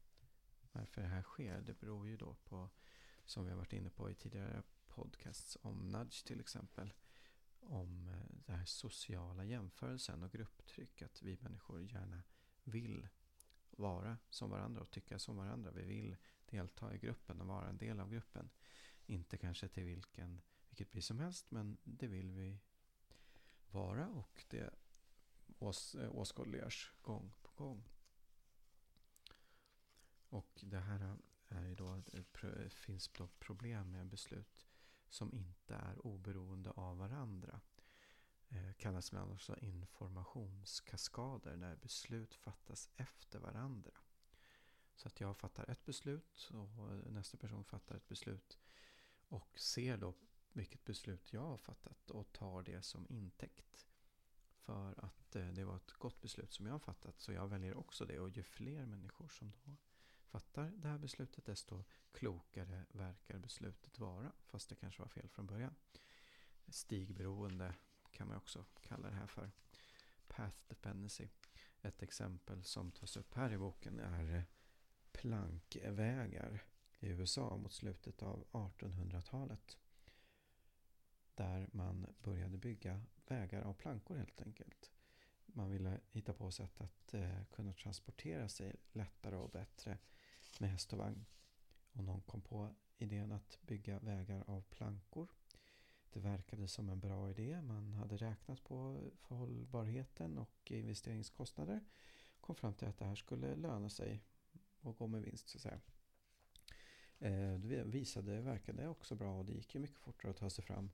varför 0.73 1.03
det 1.03 1.09
här 1.09 1.23
sker, 1.23 1.61
det 1.61 1.81
beror 1.81 2.09
ju 2.09 2.17
då 2.17 2.35
på, 2.35 2.71
som 3.25 3.45
vi 3.45 3.51
har 3.51 3.59
varit 3.59 3.73
inne 3.73 3.91
på 3.91 4.11
i 4.11 4.15
tidigare 4.15 4.63
podcasts 4.89 5.59
om 5.63 5.89
nudge 5.89 6.25
till 6.25 6.41
exempel, 6.41 6.93
om 7.61 8.09
eh, 8.09 8.43
den 8.47 8.57
här 8.57 8.65
sociala 8.65 9.45
jämförelsen 9.45 10.23
och 10.23 10.33
grupptryck, 10.33 11.03
att 11.03 11.23
vi 11.23 11.39
människor 11.41 11.83
gärna 11.83 12.23
vill 12.65 13.09
vara 13.71 14.19
som 14.31 14.51
varandra 14.51 14.81
och 14.81 14.91
tycka 14.91 15.19
som 15.19 15.37
varandra. 15.37 15.71
Vi 15.71 15.83
vill 15.83 16.17
delta 16.47 16.95
i 16.95 16.99
gruppen 16.99 17.41
och 17.41 17.47
vara 17.47 17.69
en 17.69 17.79
del 17.79 18.01
av 18.01 18.11
gruppen 18.11 18.51
Inte 19.07 19.39
kanske 19.39 19.69
till 19.69 19.85
vilken, 19.85 20.41
vilket 20.81 20.93
pris 20.93 21.07
som 21.07 21.21
helst, 21.21 21.51
men 21.51 21.79
det 21.85 22.07
vill 22.07 22.31
vi 22.31 22.61
vara 23.71 24.09
och 24.09 24.45
det 24.49 24.71
ås, 25.59 25.95
eh, 25.95 26.17
åskådliggörs 26.17 26.93
gång 27.03 27.33
på 27.43 27.51
gång. 27.65 27.89
Och 30.29 30.61
det 30.63 30.79
här 30.79 31.17
är 31.49 31.65
ju 31.65 31.75
då, 31.75 31.97
det 31.97 32.45
eh, 32.45 32.69
finns 32.69 33.09
då 33.09 33.29
problem 33.29 33.91
med 33.91 34.07
beslut 34.07 34.69
som 35.09 35.35
inte 35.35 35.75
är 35.75 36.07
oberoende 36.07 36.71
av 36.71 36.99
varandra. 36.99 37.61
Eh, 38.49 38.73
kallas 38.73 39.09
ibland 39.09 39.33
också 39.33 39.59
informationskaskader 39.59 41.57
när 41.57 41.77
beslut 41.77 42.35
fattas 42.35 42.91
efter 42.97 43.39
varandra. 43.39 43.93
Så 44.95 45.09
att 45.09 45.21
jag 45.21 45.37
fattar 45.37 45.71
ett 45.71 45.85
beslut 45.85 46.51
och 46.53 47.13
nästa 47.13 47.37
person 47.37 47.65
fattar 47.65 47.97
ett 47.97 48.09
beslut 48.09 48.59
och 49.29 49.59
ser 49.59 49.97
då 49.97 50.15
vilket 50.53 50.85
beslut 50.85 51.33
jag 51.33 51.41
har 51.41 51.59
fattat 51.59 52.11
och 52.11 52.33
tar 52.33 52.63
det 52.63 52.83
som 52.83 53.07
intäkt 53.09 53.87
för 54.71 55.05
att 55.05 55.37
eh, 55.37 55.49
det 55.49 55.65
var 55.65 55.77
ett 55.77 55.93
gott 55.93 56.21
beslut 56.21 56.53
som 56.53 56.67
jag 56.67 56.75
har 56.75 56.79
fattat. 56.79 57.21
Så 57.21 57.33
jag 57.33 57.49
väljer 57.49 57.77
också 57.77 58.05
det 58.05 58.21
och 58.21 58.31
ju 58.31 58.43
fler 58.43 58.87
människor 58.87 59.29
som 59.29 59.53
då 59.65 59.77
fattar 60.31 60.73
det 60.77 60.89
här 60.89 60.99
beslutet 60.99 61.45
desto 61.45 61.85
klokare 62.13 62.85
verkar 62.93 63.39
beslutet 63.39 63.99
vara. 63.99 64.33
Fast 64.47 64.69
det 64.69 64.75
kanske 64.75 65.03
var 65.03 65.09
fel 65.09 65.29
från 65.29 65.47
början. 65.47 65.75
Stigberoende 66.69 67.75
kan 68.11 68.29
man 68.29 68.37
också 68.37 68.65
kalla 68.81 69.11
det 69.11 69.17
här 69.17 69.27
för. 69.27 69.51
Path 70.29 70.57
dependency. 70.69 71.29
Ett 71.83 72.03
exempel 72.03 72.65
som 72.65 72.93
tas 72.93 73.17
upp 73.17 73.35
här 73.35 73.53
i 73.53 73.59
boken 73.59 74.01
är 74.01 74.35
eh, 74.35 74.43
plankvägar 75.13 76.65
i 76.99 77.09
USA 77.09 77.57
mot 77.57 77.73
slutet 77.73 78.23
av 78.23 78.47
1800-talet. 78.53 79.79
Där 81.41 81.69
man 81.73 82.07
började 82.23 82.59
bygga 82.59 83.01
vägar 83.27 83.63
av 83.63 83.75
plankor 83.75 84.17
helt 84.17 84.43
enkelt. 84.43 84.91
Man 85.47 85.71
ville 85.71 86.01
hitta 86.11 86.33
på 86.33 86.51
sätt 86.51 86.81
att 86.81 87.15
eh, 87.15 87.45
kunna 87.51 87.73
transportera 87.73 88.49
sig 88.49 88.77
lättare 88.93 89.37
och 89.37 89.51
bättre 89.51 89.99
med 90.59 90.71
häst 90.71 90.93
och 90.93 90.99
vagn. 90.99 91.27
Och 91.93 92.05
någon 92.05 92.21
kom 92.21 92.41
på 92.41 92.75
idén 92.99 93.33
att 93.33 93.59
bygga 93.63 93.99
vägar 93.99 94.45
av 94.47 94.63
plankor. 94.63 95.29
Det 96.11 96.21
verkade 96.21 96.69
som 96.69 96.89
en 96.89 97.01
bra 97.01 97.31
idé. 97.31 97.63
Man 97.63 97.93
hade 97.93 98.17
räknat 98.17 98.65
på 98.65 99.11
hållbarheten 99.21 100.39
och 100.39 100.71
investeringskostnader. 100.71 101.81
Kom 102.41 102.57
fram 102.57 102.75
till 102.75 102.89
att 102.89 102.99
det 102.99 103.05
här 103.05 103.15
skulle 103.15 103.57
löna 103.57 103.91
sig 103.91 104.21
och 104.81 104.97
gå 104.97 105.07
med 105.07 105.23
vinst 105.23 105.49
så 105.49 105.59
att 105.59 105.63
säga. 105.63 105.81
Eh, 107.19 107.59
det 107.59 107.85
visade, 107.85 108.41
verkade 108.41 108.89
också 108.89 109.15
bra 109.15 109.39
och 109.39 109.45
det 109.45 109.53
gick 109.53 109.75
ju 109.75 109.81
mycket 109.81 109.99
fortare 109.99 110.31
att 110.31 110.37
ta 110.37 110.51
sig 110.51 110.65
fram. 110.65 110.91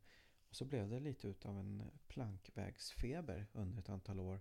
Och 0.48 0.56
så 0.56 0.64
blev 0.64 0.90
det 0.90 1.00
lite 1.00 1.28
utav 1.28 1.58
en 1.58 1.90
plankvägsfeber 2.08 3.46
under 3.52 3.78
ett 3.78 3.88
antal 3.88 4.20
år. 4.20 4.40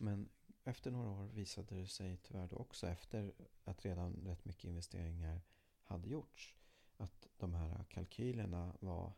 Men 0.00 0.28
efter 0.64 0.90
några 0.90 1.10
år 1.10 1.26
visade 1.26 1.80
det 1.80 1.86
sig 1.86 2.16
tyvärr 2.16 2.48
då 2.48 2.56
också 2.56 2.86
efter 2.86 3.32
att 3.64 3.84
redan 3.84 4.14
rätt 4.26 4.44
mycket 4.44 4.64
investeringar 4.64 5.40
hade 5.82 6.08
gjorts 6.08 6.56
att 6.96 7.28
de 7.36 7.54
här 7.54 7.84
kalkylerna 7.88 8.76
var 8.80 9.12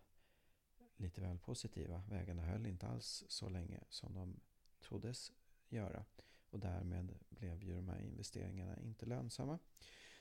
lite 0.96 1.20
väl 1.20 1.38
positiva. 1.38 2.02
Vägarna 2.08 2.42
höll 2.42 2.66
inte 2.66 2.86
alls 2.86 3.24
så 3.28 3.48
länge 3.48 3.80
som 3.88 4.14
de 4.14 4.40
troddes 4.80 5.32
göra. 5.68 6.04
Och 6.50 6.60
därmed 6.60 7.18
blev 7.28 7.62
ju 7.62 7.74
de 7.74 7.88
här 7.88 8.00
investeringarna 8.00 8.80
inte 8.80 9.06
lönsamma. 9.06 9.58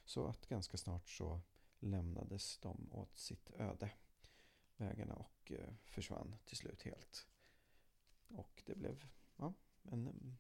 Så 0.06 0.28
att 0.28 0.48
ganska 0.48 0.78
snart 0.78 1.10
så 1.10 1.42
lämnades 1.80 2.58
de 2.58 2.90
åt 2.92 3.18
sitt 3.18 3.52
öde. 3.52 3.92
Vägarna 4.78 5.14
och 5.16 5.52
eh, 5.52 5.74
försvann 5.86 6.36
till 6.46 6.58
slut 6.58 6.84
helt. 6.84 7.28
Och 8.28 8.64
det 8.66 8.76
blev 8.76 9.06
ja, 9.38 9.54
en 9.84 10.38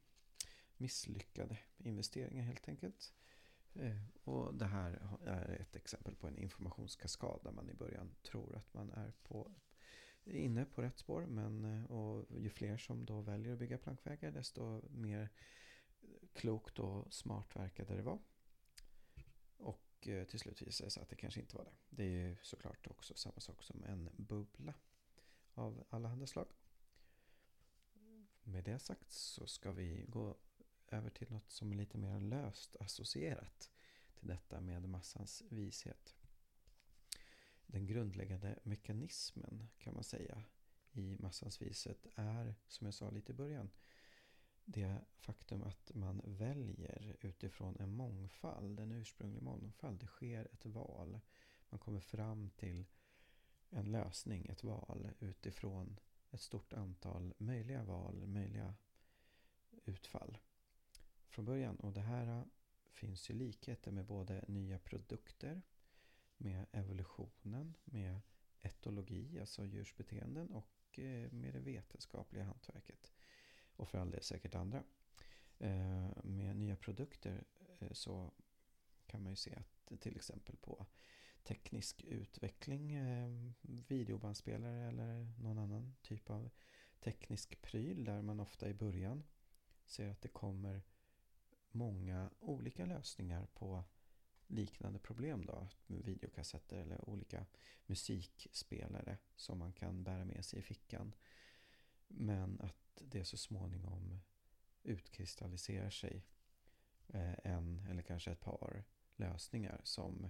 misslyckade 0.77 1.57
investeringar 1.77 2.43
helt 2.43 2.67
enkelt. 2.67 3.13
Eh, 3.73 4.01
och 4.23 4.53
det 4.55 4.65
här 4.65 5.17
är 5.25 5.61
ett 5.61 5.75
exempel 5.75 6.15
på 6.15 6.27
en 6.27 6.37
informationskaskad 6.37 7.39
där 7.43 7.51
man 7.51 7.69
i 7.69 7.73
början 7.73 8.15
tror 8.21 8.55
att 8.55 8.73
man 8.73 8.91
är 8.91 9.13
på, 9.23 9.51
inne 10.23 10.65
på 10.65 10.81
rätt 10.81 10.97
spår. 10.97 11.25
Men, 11.25 11.65
eh, 11.65 11.91
och 11.91 12.25
ju 12.39 12.49
fler 12.49 12.77
som 12.77 13.05
då 13.05 13.21
väljer 13.21 13.53
att 13.53 13.59
bygga 13.59 13.77
plankvägar 13.77 14.31
desto 14.31 14.81
mer 14.89 15.29
klokt 16.33 16.79
och 16.79 17.13
smart 17.13 17.55
verkade 17.55 17.95
det 17.95 18.01
vara. 18.01 18.19
Och 20.07 20.27
till 20.27 20.39
slut 20.39 20.61
visade 20.61 20.87
det 20.87 20.91
sig 20.91 21.03
att 21.03 21.09
det 21.09 21.15
kanske 21.15 21.39
inte 21.39 21.55
var 21.55 21.63
det. 21.63 21.73
Det 21.89 22.03
är 22.03 22.09
ju 22.09 22.37
såklart 22.41 22.87
också 22.87 23.13
samma 23.15 23.39
sak 23.39 23.63
som 23.63 23.83
en 23.83 24.09
bubbla 24.17 24.73
av 25.53 25.85
alla 25.89 26.27
slag. 26.27 26.47
Med 28.43 28.63
det 28.63 28.79
sagt 28.79 29.11
så 29.11 29.47
ska 29.47 29.71
vi 29.71 30.05
gå 30.07 30.37
över 30.87 31.09
till 31.09 31.31
något 31.31 31.51
som 31.51 31.71
är 31.71 31.75
lite 31.75 31.97
mer 31.97 32.19
löst 32.19 32.75
associerat 32.79 33.71
till 34.15 34.27
detta 34.27 34.61
med 34.61 34.89
massans 34.89 35.43
vishet. 35.49 36.15
Den 37.67 37.85
grundläggande 37.85 38.59
mekanismen 38.63 39.67
kan 39.77 39.93
man 39.93 40.03
säga 40.03 40.43
i 40.91 41.17
massans 41.19 41.61
vishet 41.61 42.07
är, 42.15 42.55
som 42.67 42.85
jag 42.85 42.93
sa 42.93 43.09
lite 43.09 43.31
i 43.31 43.35
början, 43.35 43.69
det 44.65 45.01
faktum 45.15 45.63
att 45.63 45.91
man 45.93 46.21
väljer 46.25 47.17
utifrån 47.21 47.77
en 47.79 47.93
mångfald, 47.93 48.79
en 48.79 48.91
ursprunglig 48.91 49.41
mångfald. 49.41 49.99
Det 49.99 50.07
sker 50.07 50.47
ett 50.53 50.65
val. 50.65 51.19
Man 51.69 51.79
kommer 51.79 51.99
fram 51.99 52.49
till 52.49 52.85
en 53.69 53.91
lösning, 53.91 54.45
ett 54.45 54.63
val 54.63 55.11
utifrån 55.19 55.99
ett 56.31 56.41
stort 56.41 56.73
antal 56.73 57.33
möjliga 57.37 57.83
val, 57.83 58.27
möjliga 58.27 58.75
utfall 59.85 60.37
från 61.27 61.45
början. 61.45 61.75
Och 61.75 61.93
det 61.93 62.01
här 62.01 62.45
finns 62.93 63.29
ju 63.29 63.33
likheter 63.33 63.91
med 63.91 64.05
både 64.05 64.45
nya 64.47 64.79
produkter, 64.79 65.61
med 66.37 66.65
evolutionen, 66.71 67.77
med 67.83 68.21
etologi, 68.61 69.39
alltså 69.39 69.65
djurs 69.65 69.95
beteenden 69.97 70.51
och 70.51 70.99
eh, 70.99 71.31
med 71.31 71.53
det 71.53 71.59
vetenskapliga 71.59 72.43
hantverket. 72.43 73.13
Och 73.75 73.89
för 73.89 73.97
all 73.97 74.11
del 74.11 74.23
säkert 74.23 74.55
andra. 74.55 74.83
Eh, 75.59 76.23
med 76.23 76.55
nya 76.55 76.75
produkter 76.75 77.43
eh, 77.79 77.91
så 77.91 78.31
kan 79.05 79.23
man 79.23 79.31
ju 79.31 79.35
se 79.35 79.55
att 79.55 79.99
till 79.99 80.15
exempel 80.15 80.57
på 80.57 80.85
teknisk 81.43 82.03
utveckling, 82.03 82.93
eh, 82.93 83.29
videobandspelare 83.61 84.87
eller 84.87 85.33
någon 85.39 85.57
annan 85.57 85.95
typ 86.01 86.29
av 86.29 86.49
teknisk 86.99 87.61
pryl 87.61 88.03
där 88.03 88.21
man 88.21 88.39
ofta 88.39 88.69
i 88.69 88.73
början 88.73 89.23
ser 89.85 90.09
att 90.09 90.21
det 90.21 90.27
kommer 90.27 90.81
många 91.71 92.29
olika 92.39 92.85
lösningar 92.85 93.47
på 93.53 93.83
liknande 94.47 94.99
problem 94.99 95.45
då. 95.45 95.67
Videokassetter 95.87 96.77
eller 96.77 97.09
olika 97.09 97.45
musikspelare 97.85 99.17
som 99.35 99.59
man 99.59 99.73
kan 99.73 100.03
bära 100.03 100.25
med 100.25 100.45
sig 100.45 100.59
i 100.59 100.63
fickan. 100.63 101.15
Men 102.07 102.61
att 102.61 103.01
det 103.01 103.25
så 103.25 103.37
småningom 103.37 104.19
utkristalliserar 104.83 105.89
sig 105.89 106.25
eh, 107.07 107.33
en 107.43 107.79
eller 107.89 108.01
kanske 108.01 108.31
ett 108.31 108.39
par 108.39 108.83
lösningar 109.15 109.81
som 109.83 110.29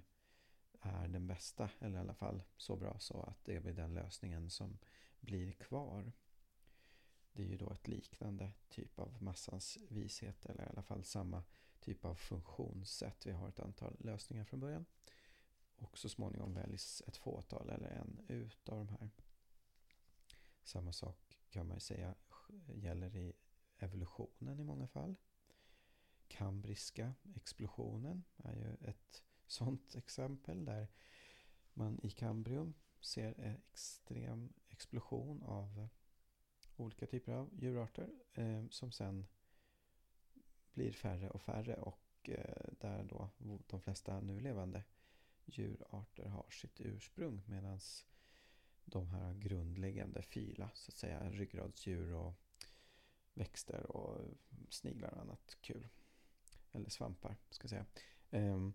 är 0.81 1.07
den 1.07 1.27
bästa, 1.27 1.69
eller 1.79 1.97
i 1.97 2.01
alla 2.01 2.13
fall 2.13 2.43
så 2.57 2.75
bra 2.75 2.99
så 2.99 3.21
att 3.21 3.45
det 3.45 3.59
blir 3.59 3.73
den 3.73 3.93
lösningen 3.93 4.49
som 4.49 4.77
blir 5.19 5.51
kvar. 5.51 6.11
Det 7.33 7.43
är 7.43 7.47
ju 7.47 7.57
då 7.57 7.71
ett 7.71 7.87
liknande 7.87 8.51
typ 8.69 8.99
av 8.99 9.23
massans 9.23 9.77
vishet 9.89 10.45
eller 10.45 10.63
i 10.63 10.69
alla 10.69 10.83
fall 10.83 11.03
samma 11.03 11.43
typ 11.79 12.05
av 12.05 12.15
funktionssätt. 12.15 13.25
Vi 13.25 13.31
har 13.31 13.49
ett 13.49 13.59
antal 13.59 13.95
lösningar 13.99 14.43
från 14.43 14.59
början. 14.59 14.85
Och 15.75 15.97
så 15.97 16.09
småningom 16.09 16.53
väljs 16.53 17.03
ett 17.07 17.17
fåtal 17.17 17.69
eller 17.69 17.89
en 17.89 18.25
ut 18.27 18.69
av 18.69 18.77
de 18.77 18.89
här. 18.89 19.09
Samma 20.63 20.93
sak 20.93 21.24
kan 21.55 21.67
man 21.67 21.77
ju 21.77 21.81
säga 21.81 22.15
gäller 22.67 23.15
i 23.15 23.33
evolutionen 23.77 24.59
i 24.59 24.63
många 24.63 24.87
fall. 24.87 25.15
Kambriska 26.27 27.13
explosionen 27.35 28.23
är 28.37 28.55
ju 28.55 28.89
ett 28.89 29.23
sådant 29.47 29.95
exempel 29.95 30.65
där 30.65 30.87
man 31.73 31.99
i 32.03 32.09
Kambrium 32.09 32.73
ser 33.01 33.39
en 33.39 33.55
extrem 33.55 34.53
explosion 34.69 35.43
av 35.43 35.87
olika 36.75 37.07
typer 37.07 37.31
av 37.31 37.49
djurarter 37.53 38.09
eh, 38.33 38.67
som 38.69 38.91
sen 38.91 39.27
blir 40.73 40.91
färre 40.91 41.29
och 41.29 41.41
färre 41.41 41.75
och 41.75 42.29
eh, 42.29 42.73
där 42.79 43.03
då 43.03 43.29
de 43.67 43.81
flesta 43.81 44.21
nu 44.21 44.39
levande 44.39 44.83
djurarter 45.45 46.25
har 46.25 46.49
sitt 46.49 46.81
ursprung 46.81 47.43
medan 47.45 47.79
de 48.85 49.09
här 49.09 49.33
grundläggande 49.33 50.21
fyla, 50.21 50.69
så 50.73 50.89
att 50.89 50.97
säga, 50.97 51.29
ryggradsdjur 51.29 52.13
och 52.13 52.33
växter 53.33 53.91
och 53.91 54.21
sniglar 54.69 55.11
och 55.11 55.21
annat 55.21 55.57
kul. 55.61 55.87
Eller 56.71 56.89
svampar, 56.89 57.37
ska 57.49 57.63
jag 57.63 57.69
säga. 57.69 57.85
Ehm, 58.31 58.73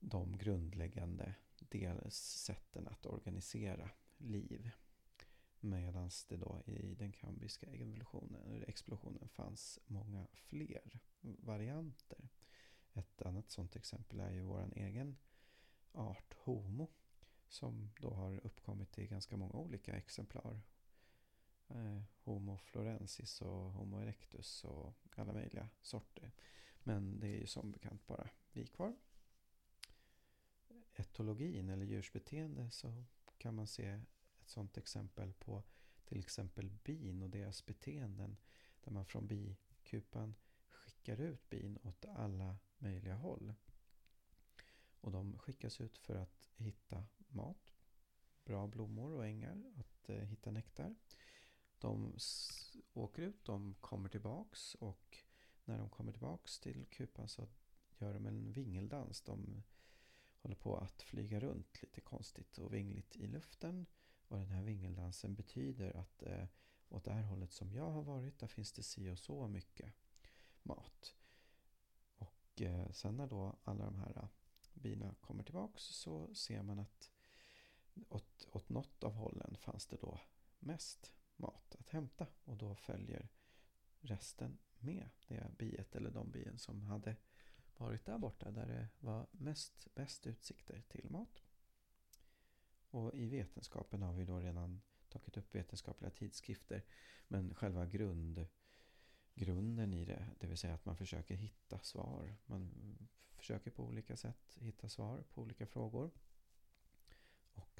de 0.00 0.38
grundläggande 0.38 1.34
dels 1.58 2.16
sätten 2.16 2.88
att 2.88 3.06
organisera 3.06 3.90
liv. 4.18 4.70
Medan 5.60 6.10
det 6.28 6.36
då 6.36 6.62
i 6.66 6.94
den 6.94 7.12
kambriska 7.12 7.66
evolutionen, 7.66 8.64
explosionen 8.66 9.28
fanns 9.28 9.78
många 9.86 10.26
fler 10.32 11.00
varianter. 11.20 12.28
Ett 12.92 13.22
annat 13.22 13.50
sådant 13.50 13.76
exempel 13.76 14.20
är 14.20 14.30
ju 14.30 14.42
vår 14.42 14.72
egen 14.76 15.16
art 15.92 16.34
Homo 16.34 16.88
som 17.50 17.90
då 18.00 18.10
har 18.10 18.46
uppkommit 18.46 18.98
i 18.98 19.06
ganska 19.06 19.36
många 19.36 19.54
olika 19.54 19.96
exemplar. 19.96 20.60
Eh, 21.68 22.02
Homo 22.24 22.58
florensis 22.58 23.42
och 23.42 23.72
Homo 23.72 24.00
erectus 24.00 24.64
och 24.64 24.94
alla 25.14 25.32
möjliga 25.32 25.68
sorter. 25.80 26.32
Men 26.82 27.20
det 27.20 27.26
är 27.28 27.38
ju 27.38 27.46
som 27.46 27.72
bekant 27.72 28.06
bara 28.06 28.28
vi 28.52 28.66
kvar. 28.66 28.96
Etologin 30.94 31.68
eller 31.68 31.86
djursbeteende 31.86 32.70
så 32.70 33.04
kan 33.38 33.54
man 33.54 33.66
se 33.66 33.86
ett 34.40 34.48
sådant 34.48 34.76
exempel 34.76 35.32
på 35.32 35.62
till 36.04 36.20
exempel 36.20 36.70
bin 36.70 37.22
och 37.22 37.30
deras 37.30 37.66
beteenden. 37.66 38.36
Där 38.84 38.92
man 38.92 39.06
från 39.06 39.26
bikupan 39.26 40.34
skickar 40.70 41.20
ut 41.20 41.50
bin 41.50 41.78
åt 41.82 42.04
alla 42.04 42.58
möjliga 42.78 43.14
håll. 43.14 43.54
Och 45.00 45.12
de 45.12 45.38
skickas 45.38 45.80
ut 45.80 45.98
för 45.98 46.14
att 46.14 46.50
hitta 46.56 47.04
mat, 47.32 47.72
bra 48.44 48.66
blommor 48.66 49.12
och 49.12 49.26
ängar, 49.26 49.72
att 49.76 50.08
eh, 50.08 50.16
hitta 50.16 50.50
nektar. 50.50 50.94
De 51.78 52.16
åker 52.92 53.22
ut, 53.22 53.44
de 53.44 53.74
kommer 53.80 54.08
tillbaks 54.08 54.74
och 54.74 55.18
när 55.64 55.78
de 55.78 55.90
kommer 55.90 56.12
tillbaks 56.12 56.60
till 56.60 56.86
kupan 56.90 57.28
så 57.28 57.48
gör 57.98 58.14
de 58.14 58.26
en 58.26 58.52
vingeldans. 58.52 59.22
De 59.22 59.62
håller 60.42 60.56
på 60.56 60.76
att 60.76 61.02
flyga 61.02 61.40
runt 61.40 61.82
lite 61.82 62.00
konstigt 62.00 62.58
och 62.58 62.74
vingligt 62.74 63.16
i 63.16 63.26
luften. 63.26 63.86
Och 64.28 64.38
den 64.38 64.48
här 64.48 64.62
vingeldansen 64.62 65.34
betyder 65.34 65.96
att 65.96 66.22
eh, 66.22 66.44
åt 66.88 67.04
det 67.04 67.12
här 67.12 67.22
hållet 67.22 67.52
som 67.52 67.72
jag 67.72 67.90
har 67.90 68.02
varit, 68.02 68.38
där 68.38 68.46
finns 68.46 68.72
det 68.72 68.82
si 68.82 69.10
och 69.10 69.18
så 69.18 69.48
mycket 69.48 69.94
mat. 70.62 71.14
Och 72.18 72.62
eh, 72.62 72.90
sen 72.90 73.16
när 73.16 73.26
då 73.26 73.56
alla 73.64 73.84
de 73.84 73.96
här 73.96 74.16
eh, 74.16 74.28
bina 74.74 75.14
kommer 75.20 75.42
tillbaks 75.42 75.82
så 75.82 76.34
ser 76.34 76.62
man 76.62 76.78
att 76.78 77.10
åt, 78.08 78.48
åt 78.52 78.68
något 78.68 79.04
av 79.04 79.12
hållen 79.12 79.56
fanns 79.56 79.86
det 79.86 79.96
då 79.96 80.20
mest 80.58 81.14
mat 81.36 81.76
att 81.78 81.88
hämta. 81.88 82.26
Och 82.44 82.56
då 82.56 82.74
följer 82.74 83.28
resten 84.00 84.58
med 84.78 85.10
det 85.28 85.50
biet 85.58 85.96
eller 85.96 86.10
de 86.10 86.30
bien 86.30 86.58
som 86.58 86.82
hade 86.82 87.16
varit 87.76 88.04
där 88.04 88.18
borta 88.18 88.50
där 88.50 88.66
det 88.66 88.88
var 88.98 89.26
mest 89.30 89.94
bäst 89.94 90.26
utsikter 90.26 90.82
till 90.88 91.10
mat. 91.10 91.42
Och 92.90 93.14
i 93.14 93.28
vetenskapen 93.28 94.02
har 94.02 94.12
vi 94.12 94.24
då 94.24 94.40
redan 94.40 94.80
tagit 95.08 95.36
upp 95.36 95.54
vetenskapliga 95.54 96.10
tidskrifter. 96.10 96.84
Men 97.28 97.54
själva 97.54 97.86
grund, 97.86 98.46
grunden 99.34 99.94
i 99.94 100.04
det, 100.04 100.26
det 100.40 100.46
vill 100.46 100.58
säga 100.58 100.74
att 100.74 100.84
man 100.84 100.96
försöker 100.96 101.34
hitta 101.34 101.78
svar. 101.78 102.36
Man 102.46 102.96
försöker 103.32 103.70
på 103.70 103.84
olika 103.84 104.16
sätt 104.16 104.56
hitta 104.60 104.88
svar 104.88 105.24
på 105.30 105.42
olika 105.42 105.66
frågor. 105.66 106.10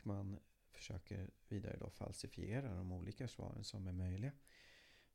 Och 0.01 0.07
man 0.07 0.39
försöker 0.73 1.31
vidare 1.49 1.77
då 1.77 1.91
falsifiera 1.91 2.75
de 2.75 2.93
olika 2.93 3.29
svaren 3.29 3.65
som 3.65 3.87
är 3.87 3.93
möjliga. 3.93 4.33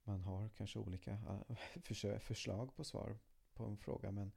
Man 0.04 0.22
har 0.22 0.50
kanske 0.50 0.80
olika 0.80 1.20
ah, 1.28 1.56
förslag 2.20 2.76
på 2.76 2.84
svar 2.84 3.18
på 3.54 3.66
en 3.66 3.78
fråga 3.78 4.12
men 4.12 4.32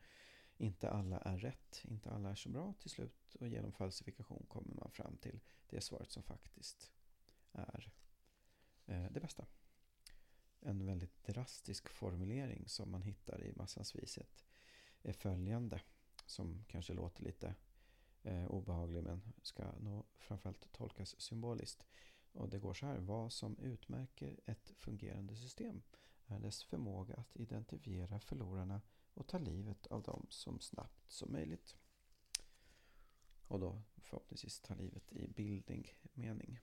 inte 0.56 0.90
alla 0.90 1.18
är 1.18 1.38
rätt, 1.38 1.84
inte 1.84 2.10
alla 2.10 2.30
är 2.30 2.34
så 2.34 2.48
bra 2.48 2.74
till 2.78 2.90
slut 2.90 3.34
och 3.40 3.48
genom 3.48 3.72
falsifikation 3.72 4.46
kommer 4.48 4.74
man 4.74 4.90
fram 4.90 5.16
till 5.16 5.40
det 5.66 5.80
svaret 5.80 6.10
som 6.10 6.22
faktiskt 6.22 6.92
är 7.52 7.92
eh, 8.86 9.06
det 9.10 9.20
bästa. 9.20 9.46
En 10.60 10.86
väldigt 10.86 11.24
drastisk 11.24 11.88
formulering 11.88 12.68
som 12.68 12.90
man 12.90 13.02
hittar 13.02 13.44
i 13.44 13.52
Massans 13.52 13.94
vishet 13.94 14.44
är 15.02 15.12
följande 15.12 15.80
som 16.26 16.64
kanske 16.68 16.92
låter 16.92 17.22
lite 17.22 17.54
eh, 18.28 18.46
obehaglig 18.46 19.02
men 19.02 19.22
ska 19.42 19.72
nog 19.78 20.06
framförallt 20.18 20.72
tolkas 20.72 21.20
symboliskt. 21.20 21.84
Och 22.32 22.48
det 22.48 22.58
går 22.58 22.74
så 22.74 22.86
här. 22.86 22.98
Vad 22.98 23.32
som 23.32 23.58
utmärker 23.58 24.40
ett 24.44 24.72
fungerande 24.76 25.36
system 25.36 25.82
är 26.26 26.38
dess 26.38 26.64
förmåga 26.64 27.14
att 27.14 27.36
identifiera 27.36 28.20
förlorarna 28.20 28.80
och 29.14 29.26
ta 29.26 29.38
livet 29.38 29.86
av 29.86 30.02
dem 30.02 30.26
som 30.30 30.60
snabbt 30.60 31.10
som 31.10 31.32
möjligt. 31.32 31.76
Och 33.46 33.60
då 33.60 33.82
förhoppningsvis 33.96 34.60
ta 34.60 34.74
livet 34.74 35.12
i 35.12 35.28
bildlig 35.28 35.98
mening. 36.12 36.60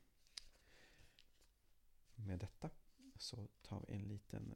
Med 2.15 2.39
detta 2.39 2.69
så 3.15 3.47
tar 3.61 3.85
vi 3.87 3.93
en 3.93 4.07
liten 4.07 4.55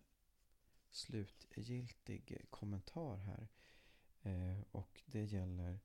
slutgiltig 0.89 2.45
kommentar 2.49 3.17
här. 3.17 3.47
Eh, 4.21 4.61
och 4.71 5.01
det 5.05 5.23
gäller 5.23 5.79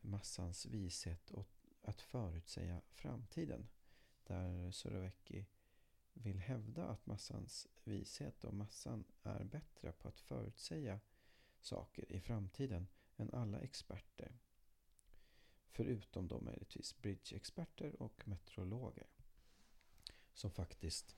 massans 0.00 0.66
vishet 0.66 1.30
och 1.30 1.48
att 1.82 2.00
förutsäga 2.00 2.82
framtiden. 2.90 3.68
Där 4.24 4.70
Surovecki 4.70 5.46
vill 6.12 6.38
hävda 6.38 6.86
att 6.86 7.06
massans 7.06 7.68
vishet 7.84 8.44
och 8.44 8.54
massan 8.54 9.04
är 9.22 9.44
bättre 9.44 9.92
på 9.92 10.08
att 10.08 10.20
förutsäga 10.20 11.00
saker 11.60 12.12
i 12.12 12.20
framtiden 12.20 12.86
än 13.16 13.30
alla 13.30 13.60
experter. 13.60 14.38
Förutom 15.66 16.28
då 16.28 16.40
möjligtvis 16.40 16.98
bridge-experter 16.98 18.02
och 18.02 18.28
meteorologer. 18.28 19.06
Som 20.32 20.50
faktiskt 20.50 21.16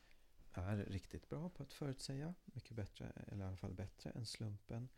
är 0.52 0.76
riktigt 0.76 1.28
bra 1.28 1.48
på 1.48 1.62
att 1.62 1.72
förutsäga. 1.72 2.34
Mycket 2.44 2.76
bättre, 2.76 3.10
eller 3.10 3.44
i 3.44 3.48
alla 3.48 3.56
fall 3.56 3.74
bättre 3.74 4.10
än 4.10 4.26
slumpen. 4.26 4.88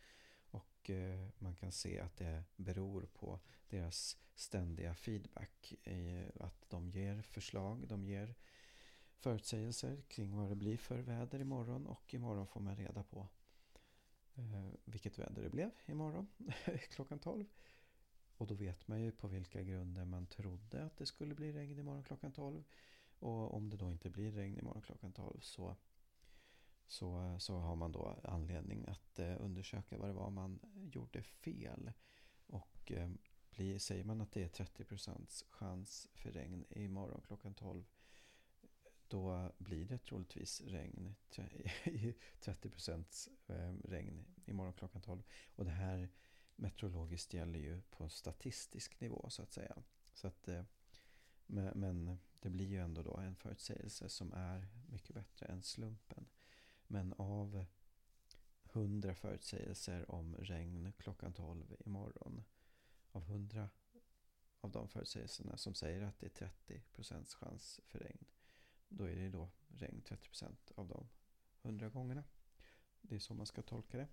Och 0.54 0.90
eh, 0.90 1.28
man 1.38 1.54
kan 1.54 1.72
se 1.72 2.00
att 2.00 2.16
det 2.16 2.44
beror 2.56 3.06
på 3.14 3.40
deras 3.68 4.16
ständiga 4.34 4.94
feedback. 4.94 5.74
Att 6.40 6.70
de 6.70 6.90
ger 6.90 7.22
förslag, 7.22 7.88
de 7.88 8.04
ger 8.04 8.34
förutsägelser 9.24 10.02
kring 10.08 10.36
vad 10.36 10.48
det 10.48 10.54
blir 10.54 10.76
för 10.76 10.98
väder 10.98 11.40
imorgon. 11.40 11.86
Och 11.86 12.14
imorgon 12.14 12.46
får 12.46 12.60
man 12.60 12.76
reda 12.76 13.02
på 13.02 13.28
eh, 14.34 14.68
vilket 14.84 15.18
väder 15.18 15.42
det 15.42 15.50
blev 15.50 15.70
imorgon 15.86 16.28
klockan 16.90 17.18
12. 17.18 17.46
Och 18.36 18.46
då 18.46 18.54
vet 18.54 18.88
man 18.88 19.00
ju 19.00 19.12
på 19.12 19.28
vilka 19.28 19.62
grunder 19.62 20.04
man 20.04 20.26
trodde 20.26 20.84
att 20.84 20.96
det 20.96 21.06
skulle 21.06 21.34
bli 21.34 21.52
regn 21.52 21.78
imorgon 21.78 22.04
klockan 22.04 22.32
12. 22.32 22.64
Och 23.18 23.54
om 23.54 23.70
det 23.70 23.76
då 23.76 23.90
inte 23.90 24.10
blir 24.10 24.32
regn 24.32 24.58
imorgon 24.58 24.82
klockan 24.82 25.12
12 25.12 25.40
så, 25.40 25.76
så, 26.86 27.36
så 27.38 27.58
har 27.58 27.76
man 27.76 27.92
då 27.92 28.18
anledning 28.24 28.84
att 28.86 29.18
eh, 29.18 29.36
undersöka 29.40 29.98
vad 29.98 30.08
det 30.08 30.12
var 30.12 30.30
man 30.30 30.60
gjorde 30.92 31.22
fel. 31.22 31.92
Och 32.46 32.92
eh, 32.92 33.10
blir, 33.50 33.78
säger 33.78 34.04
man 34.04 34.20
att 34.20 34.32
det 34.32 34.42
är 34.42 34.64
30% 34.64 35.44
chans 35.50 36.08
för 36.14 36.30
regn 36.30 36.64
imorgon 36.70 37.22
klockan 37.26 37.54
12 37.54 37.84
då 39.08 39.52
blir 39.58 39.84
det 39.84 39.98
troligtvis 39.98 40.60
regn, 40.60 41.14
30% 42.40 43.28
eh, 43.46 43.74
regn 43.84 44.24
imorgon 44.46 44.72
klockan 44.72 45.02
12. 45.02 45.22
Och 45.56 45.64
det 45.64 45.70
här 45.70 46.08
meteorologiskt 46.56 47.34
gäller 47.34 47.58
ju 47.58 47.82
på 47.90 48.08
statistisk 48.08 49.00
nivå 49.00 49.30
så 49.30 49.42
att 49.42 49.52
säga. 49.52 49.82
Så 50.14 50.26
att, 50.26 50.48
men 51.46 52.18
det 52.40 52.50
blir 52.50 52.66
ju 52.66 52.78
ändå 52.78 53.02
då 53.02 53.16
en 53.16 53.36
förutsägelse 53.36 54.08
som 54.08 54.32
är 54.32 54.68
mycket 54.88 55.14
bättre 55.14 55.46
än 55.46 55.62
slumpen. 55.62 56.26
Men 56.94 57.12
av 57.12 57.64
100 58.64 59.14
förutsägelser 59.14 60.10
om 60.10 60.36
regn 60.36 60.92
klockan 60.98 61.32
12 61.32 61.76
imorgon. 61.86 62.44
Av 63.12 63.22
100 63.22 63.68
av 64.60 64.70
de 64.70 64.88
förutsägelserna 64.88 65.56
som 65.56 65.74
säger 65.74 66.02
att 66.02 66.18
det 66.18 66.40
är 66.40 66.50
30% 66.66 67.34
chans 67.34 67.80
för 67.86 67.98
regn 67.98 68.24
då 68.88 69.04
är 69.04 69.16
det 69.16 69.28
då 69.28 69.50
regn 69.68 70.02
30% 70.02 70.56
av 70.74 70.88
de 70.88 71.08
100 71.62 71.88
gångerna. 71.88 72.24
Det 73.00 73.14
är 73.14 73.18
så 73.18 73.34
man 73.34 73.46
ska 73.46 73.62
tolka 73.62 73.98
det. 73.98 74.08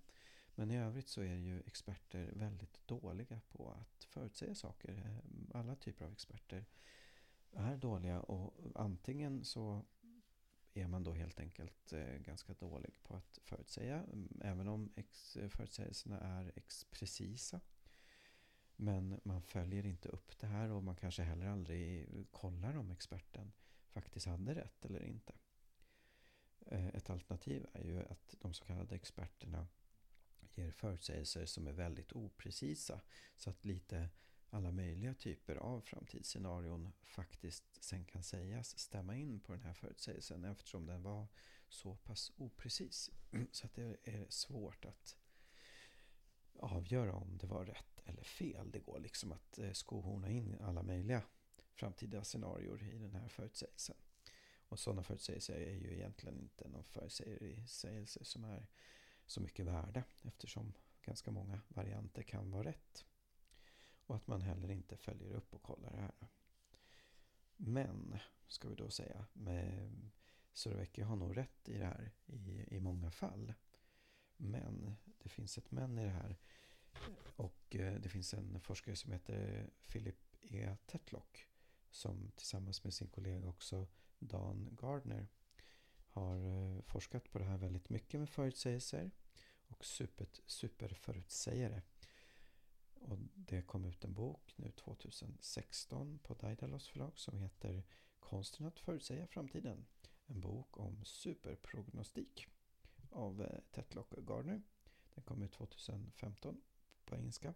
Men 0.54 0.70
i 0.70 0.78
övrigt 0.78 1.08
så 1.08 1.20
är 1.20 1.36
ju 1.36 1.60
experter 1.60 2.32
väldigt 2.32 2.88
dåliga 2.88 3.40
på 3.48 3.70
att 3.70 4.04
förutsäga 4.04 4.54
saker. 4.54 5.20
Alla 5.54 5.76
typer 5.76 6.04
av 6.04 6.12
experter 6.12 6.64
är 7.52 7.76
dåliga 7.76 8.20
och 8.20 8.54
antingen 8.74 9.44
så 9.44 9.84
är 10.74 10.86
man 10.86 11.02
då 11.02 11.12
helt 11.12 11.40
enkelt 11.40 11.92
eh, 11.92 12.16
ganska 12.16 12.54
dålig 12.54 13.02
på 13.02 13.16
att 13.16 13.38
förutsäga. 13.42 14.02
Mm, 14.02 14.40
även 14.44 14.68
om 14.68 14.92
eh, 14.96 15.48
förutsägelserna 15.48 16.20
är 16.20 16.52
precisa. 16.90 17.60
Men 18.76 19.20
man 19.24 19.42
följer 19.42 19.86
inte 19.86 20.08
upp 20.08 20.38
det 20.38 20.46
här 20.46 20.70
och 20.70 20.84
man 20.84 20.96
kanske 20.96 21.22
heller 21.22 21.46
aldrig 21.46 22.08
kollar 22.30 22.76
om 22.76 22.90
experten 22.90 23.52
faktiskt 23.88 24.26
hade 24.26 24.54
rätt 24.54 24.84
eller 24.84 25.02
inte. 25.02 25.34
Eh, 26.66 26.86
ett 26.86 27.10
alternativ 27.10 27.66
är 27.72 27.84
ju 27.84 28.02
att 28.02 28.34
de 28.40 28.54
så 28.54 28.64
kallade 28.64 28.94
experterna 28.94 29.68
ger 30.54 30.70
förutsägelser 30.70 31.46
som 31.46 31.66
är 31.66 31.72
väldigt 31.72 32.12
oprecisa. 32.12 33.00
Så 33.36 33.50
att 33.50 33.64
lite 33.64 34.08
alla 34.52 34.70
möjliga 34.70 35.14
typer 35.14 35.56
av 35.56 35.80
framtidsscenarion 35.80 36.92
faktiskt 37.02 37.84
sen 37.84 38.04
kan 38.04 38.22
sägas 38.22 38.78
stämma 38.78 39.16
in 39.16 39.40
på 39.40 39.52
den 39.52 39.62
här 39.62 39.72
förutsägelsen 39.72 40.44
eftersom 40.44 40.86
den 40.86 41.02
var 41.02 41.26
så 41.68 41.96
pass 41.96 42.32
oprecis. 42.36 43.10
Så 43.52 43.66
att 43.66 43.74
det 43.74 43.96
är 44.04 44.26
svårt 44.28 44.84
att 44.84 45.16
avgöra 46.58 47.14
om 47.14 47.38
det 47.38 47.46
var 47.46 47.64
rätt 47.64 48.00
eller 48.04 48.22
fel. 48.22 48.70
Det 48.70 48.78
går 48.78 49.00
liksom 49.00 49.32
att 49.32 49.58
eh, 49.58 49.72
skohorna 49.72 50.30
in 50.30 50.56
alla 50.60 50.82
möjliga 50.82 51.22
framtida 51.74 52.24
scenarier 52.24 52.82
i 52.94 52.98
den 52.98 53.14
här 53.14 53.28
förutsägelsen. 53.28 53.96
Och 54.68 54.78
sådana 54.78 55.02
förutsägelser 55.02 55.54
är 55.54 55.74
ju 55.74 55.92
egentligen 55.92 56.38
inte 56.38 56.68
någon 56.68 56.84
förutsägelse 56.84 58.24
som 58.24 58.44
är 58.44 58.66
så 59.26 59.40
mycket 59.40 59.66
värda 59.66 60.04
eftersom 60.22 60.74
ganska 61.02 61.30
många 61.30 61.60
varianter 61.68 62.22
kan 62.22 62.50
vara 62.50 62.68
rätt. 62.68 63.04
Och 64.06 64.16
att 64.16 64.26
man 64.26 64.40
heller 64.40 64.70
inte 64.70 64.96
följer 64.96 65.32
upp 65.32 65.54
och 65.54 65.62
kollar 65.62 65.90
det 65.90 66.00
här. 66.00 66.28
Men, 67.56 68.18
ska 68.46 68.68
vi 68.68 68.74
då 68.74 68.90
säga, 68.90 69.26
Surovecki 70.52 71.02
har 71.02 71.16
nog 71.16 71.36
rätt 71.36 71.68
i 71.68 71.78
det 71.78 71.84
här 71.84 72.12
i, 72.26 72.76
i 72.76 72.80
många 72.80 73.10
fall. 73.10 73.54
Men 74.36 74.96
det 75.18 75.28
finns 75.28 75.58
ett 75.58 75.70
men 75.70 75.98
i 75.98 76.04
det 76.04 76.10
här. 76.10 76.36
Och 77.36 77.76
eh, 77.76 77.94
det 77.94 78.08
finns 78.08 78.34
en 78.34 78.60
forskare 78.60 78.96
som 78.96 79.12
heter 79.12 79.70
Philip 79.88 80.36
E. 80.40 80.76
Tetlock 80.86 81.48
som 81.90 82.30
tillsammans 82.36 82.84
med 82.84 82.94
sin 82.94 83.08
kollega 83.08 83.48
också 83.48 83.86
Dan 84.18 84.68
Gardner 84.72 85.28
har 86.06 86.36
eh, 86.36 86.82
forskat 86.82 87.30
på 87.30 87.38
det 87.38 87.44
här 87.44 87.58
väldigt 87.58 87.88
mycket 87.88 88.20
med 88.20 88.30
förutsägelser 88.30 89.10
och 89.68 89.84
super, 89.84 90.26
superförutsägare. 90.46 91.82
Och 93.02 93.18
det 93.34 93.62
kom 93.62 93.84
ut 93.84 94.04
en 94.04 94.14
bok 94.14 94.54
nu 94.56 94.70
2016 94.70 96.18
på 96.18 96.34
Daidalos 96.34 96.88
förlag 96.88 97.18
som 97.18 97.38
heter 97.38 97.82
Konsten 98.20 98.66
att 98.66 98.78
förutsäga 98.78 99.26
framtiden. 99.26 99.86
En 100.26 100.40
bok 100.40 100.78
om 100.78 101.04
superprognostik 101.04 102.46
av 103.10 103.42
eh, 103.42 103.60
Tetlock 103.70 104.12
och 104.12 104.26
Gardner. 104.26 104.62
Den 105.14 105.24
kom 105.24 105.42
ut 105.42 105.52
2015 105.52 106.60
på 107.04 107.16
engelska. 107.16 107.54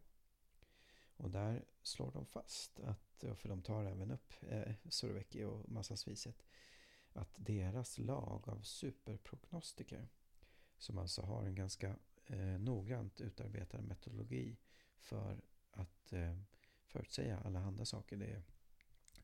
Och 1.17 1.31
där 1.31 1.65
slår 1.83 2.13
de 2.13 2.27
fast 2.27 2.81
att, 2.81 3.25
för 3.37 3.49
de 3.49 3.63
tar 3.63 3.85
även 3.85 4.11
upp 4.11 4.35
eh, 4.41 4.75
Surovecki 4.89 5.45
och 5.45 5.69
massasviset, 5.69 6.43
att 7.13 7.35
deras 7.37 7.99
lag 7.99 8.49
av 8.49 8.63
superprognostiker, 8.63 10.09
som 10.79 10.99
alltså 10.99 11.23
har 11.23 11.45
en 11.45 11.55
ganska 11.55 11.97
eh, 12.27 12.59
noggrant 12.59 13.21
utarbetad 13.21 13.83
metodologi 13.83 14.57
för 14.99 15.41
att 15.71 16.13
eh, 16.13 16.37
förutsäga 16.87 17.39
alla 17.39 17.59
andra 17.61 17.85
saker. 17.85 18.17
Det, 18.17 18.43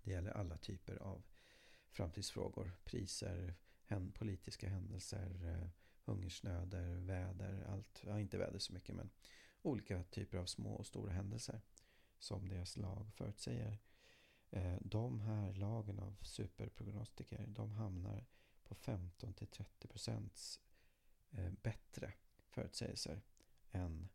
det 0.02 0.10
gäller 0.10 0.30
alla 0.30 0.56
typer 0.56 0.96
av 0.96 1.22
framtidsfrågor, 1.90 2.72
priser, 2.84 3.54
hän, 3.84 4.12
politiska 4.12 4.68
händelser, 4.68 5.44
eh, 5.44 5.68
hungersnöder, 6.04 6.96
väder, 6.96 7.64
allt. 7.68 8.02
Ja, 8.06 8.20
inte 8.20 8.38
väder 8.38 8.58
så 8.58 8.72
mycket 8.72 8.94
men 8.94 9.10
olika 9.62 10.02
typer 10.02 10.38
av 10.38 10.46
små 10.46 10.74
och 10.74 10.86
stora 10.86 11.12
händelser 11.12 11.60
som 12.18 12.48
deras 12.48 12.76
lag 12.76 13.12
förutsäger. 13.14 13.78
Eh, 14.50 14.76
de 14.80 15.20
här 15.20 15.54
lagen 15.54 15.98
av 15.98 16.16
superprognostiker 16.22 17.44
de 17.48 17.72
hamnar 17.72 18.26
på 18.64 18.74
15 18.74 19.34
30 19.34 19.88
procents 19.88 20.60
eh, 21.30 21.50
bättre 21.50 22.12
förutsägelser 22.50 23.22
än 23.70 24.08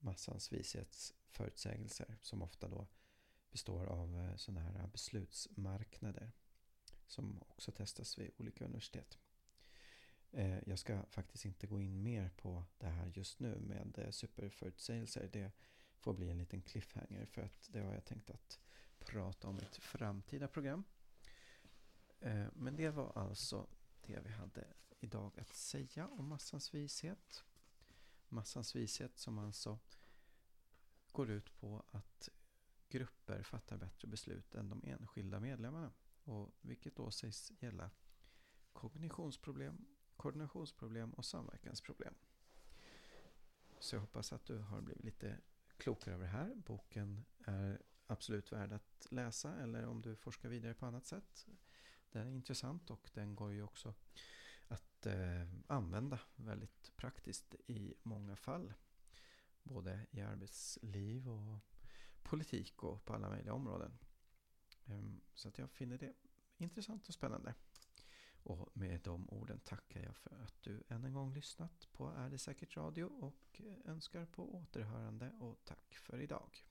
massans 0.00 0.52
vishetsförutsägelser 0.52 2.18
som 2.22 2.42
ofta 2.42 2.68
då 2.68 2.86
består 3.50 3.86
av 3.86 4.16
eh, 4.16 4.36
sådana 4.36 4.60
här 4.60 4.86
beslutsmarknader 4.86 6.32
som 7.06 7.42
också 7.48 7.72
testas 7.72 8.18
vid 8.18 8.30
olika 8.36 8.64
universitet. 8.64 9.18
Eh, 10.30 10.68
jag 10.68 10.78
ska 10.78 11.02
faktiskt 11.02 11.44
inte 11.44 11.66
gå 11.66 11.80
in 11.80 12.02
mer 12.02 12.30
på 12.36 12.64
det 12.78 12.86
här 12.86 13.12
just 13.14 13.40
nu 13.40 13.60
med 13.60 13.98
eh, 13.98 14.10
superförutsägelser. 14.10 15.28
Det 15.32 15.52
får 15.96 16.14
bli 16.14 16.30
en 16.30 16.38
liten 16.38 16.62
cliffhanger 16.62 17.26
för 17.26 17.42
att 17.42 17.68
det 17.72 17.80
har 17.80 17.94
jag 17.94 18.04
tänkt 18.04 18.30
att 18.30 18.60
prata 18.98 19.48
om 19.48 19.58
i 19.58 19.62
ett 19.62 19.76
framtida 19.76 20.48
program. 20.48 20.84
Men 22.52 22.76
det 22.76 22.90
var 22.90 23.12
alltså 23.18 23.66
det 24.00 24.20
vi 24.20 24.30
hade 24.30 24.66
idag 25.00 25.40
att 25.40 25.54
säga 25.54 26.08
om 26.08 26.28
massans 26.28 26.74
vishet. 26.74 27.44
Massans 28.30 28.76
vishet 28.76 29.18
som 29.18 29.38
alltså 29.38 29.78
går 31.12 31.30
ut 31.30 31.56
på 31.60 31.84
att 31.90 32.28
grupper 32.88 33.42
fattar 33.42 33.76
bättre 33.76 34.08
beslut 34.08 34.54
än 34.54 34.68
de 34.68 34.84
enskilda 34.84 35.40
medlemmarna. 35.40 35.92
Och 36.24 36.54
vilket 36.60 36.96
då 36.96 37.10
sägs 37.10 37.52
gälla 37.58 37.90
kognitionsproblem, 38.72 39.86
koordinationsproblem 40.16 41.10
och 41.10 41.24
samverkansproblem. 41.24 42.14
Så 43.78 43.96
jag 43.96 44.00
hoppas 44.00 44.32
att 44.32 44.44
du 44.44 44.58
har 44.58 44.80
blivit 44.80 45.04
lite 45.04 45.38
klokare 45.76 46.14
över 46.14 46.24
det 46.24 46.30
här. 46.30 46.54
Boken 46.54 47.24
är 47.44 47.82
absolut 48.06 48.52
värd 48.52 48.72
att 48.72 49.06
läsa 49.10 49.56
eller 49.56 49.86
om 49.86 50.02
du 50.02 50.16
forskar 50.16 50.48
vidare 50.48 50.74
på 50.74 50.86
annat 50.86 51.06
sätt. 51.06 51.46
Den 52.10 52.26
är 52.26 52.30
intressant 52.30 52.90
och 52.90 53.10
den 53.14 53.36
går 53.36 53.52
ju 53.52 53.62
också 53.62 53.94
att 55.00 55.06
eh, 55.06 55.42
använda 55.66 56.18
väldigt 56.36 56.96
praktiskt 56.96 57.54
i 57.66 57.94
många 58.02 58.36
fall. 58.36 58.74
Både 59.62 60.06
i 60.10 60.20
arbetsliv 60.20 61.28
och 61.28 61.58
politik 62.22 62.82
och 62.82 63.04
på 63.04 63.14
alla 63.14 63.28
möjliga 63.28 63.54
områden. 63.54 63.98
Ehm, 64.86 65.20
så 65.34 65.48
att 65.48 65.58
jag 65.58 65.70
finner 65.70 65.98
det 65.98 66.12
intressant 66.56 67.08
och 67.08 67.14
spännande. 67.14 67.54
Och 68.42 68.76
med 68.76 69.00
de 69.00 69.30
orden 69.30 69.60
tackar 69.60 70.00
jag 70.00 70.16
för 70.16 70.42
att 70.42 70.62
du 70.62 70.82
än 70.88 71.04
en 71.04 71.12
gång 71.12 71.34
lyssnat 71.34 71.88
på 71.92 72.08
Är 72.08 72.30
det 72.30 72.38
säkert 72.38 72.76
radio 72.76 73.04
och 73.04 73.60
önskar 73.84 74.26
på 74.26 74.54
återhörande 74.54 75.30
och 75.40 75.64
tack 75.64 75.94
för 75.94 76.20
idag. 76.20 76.64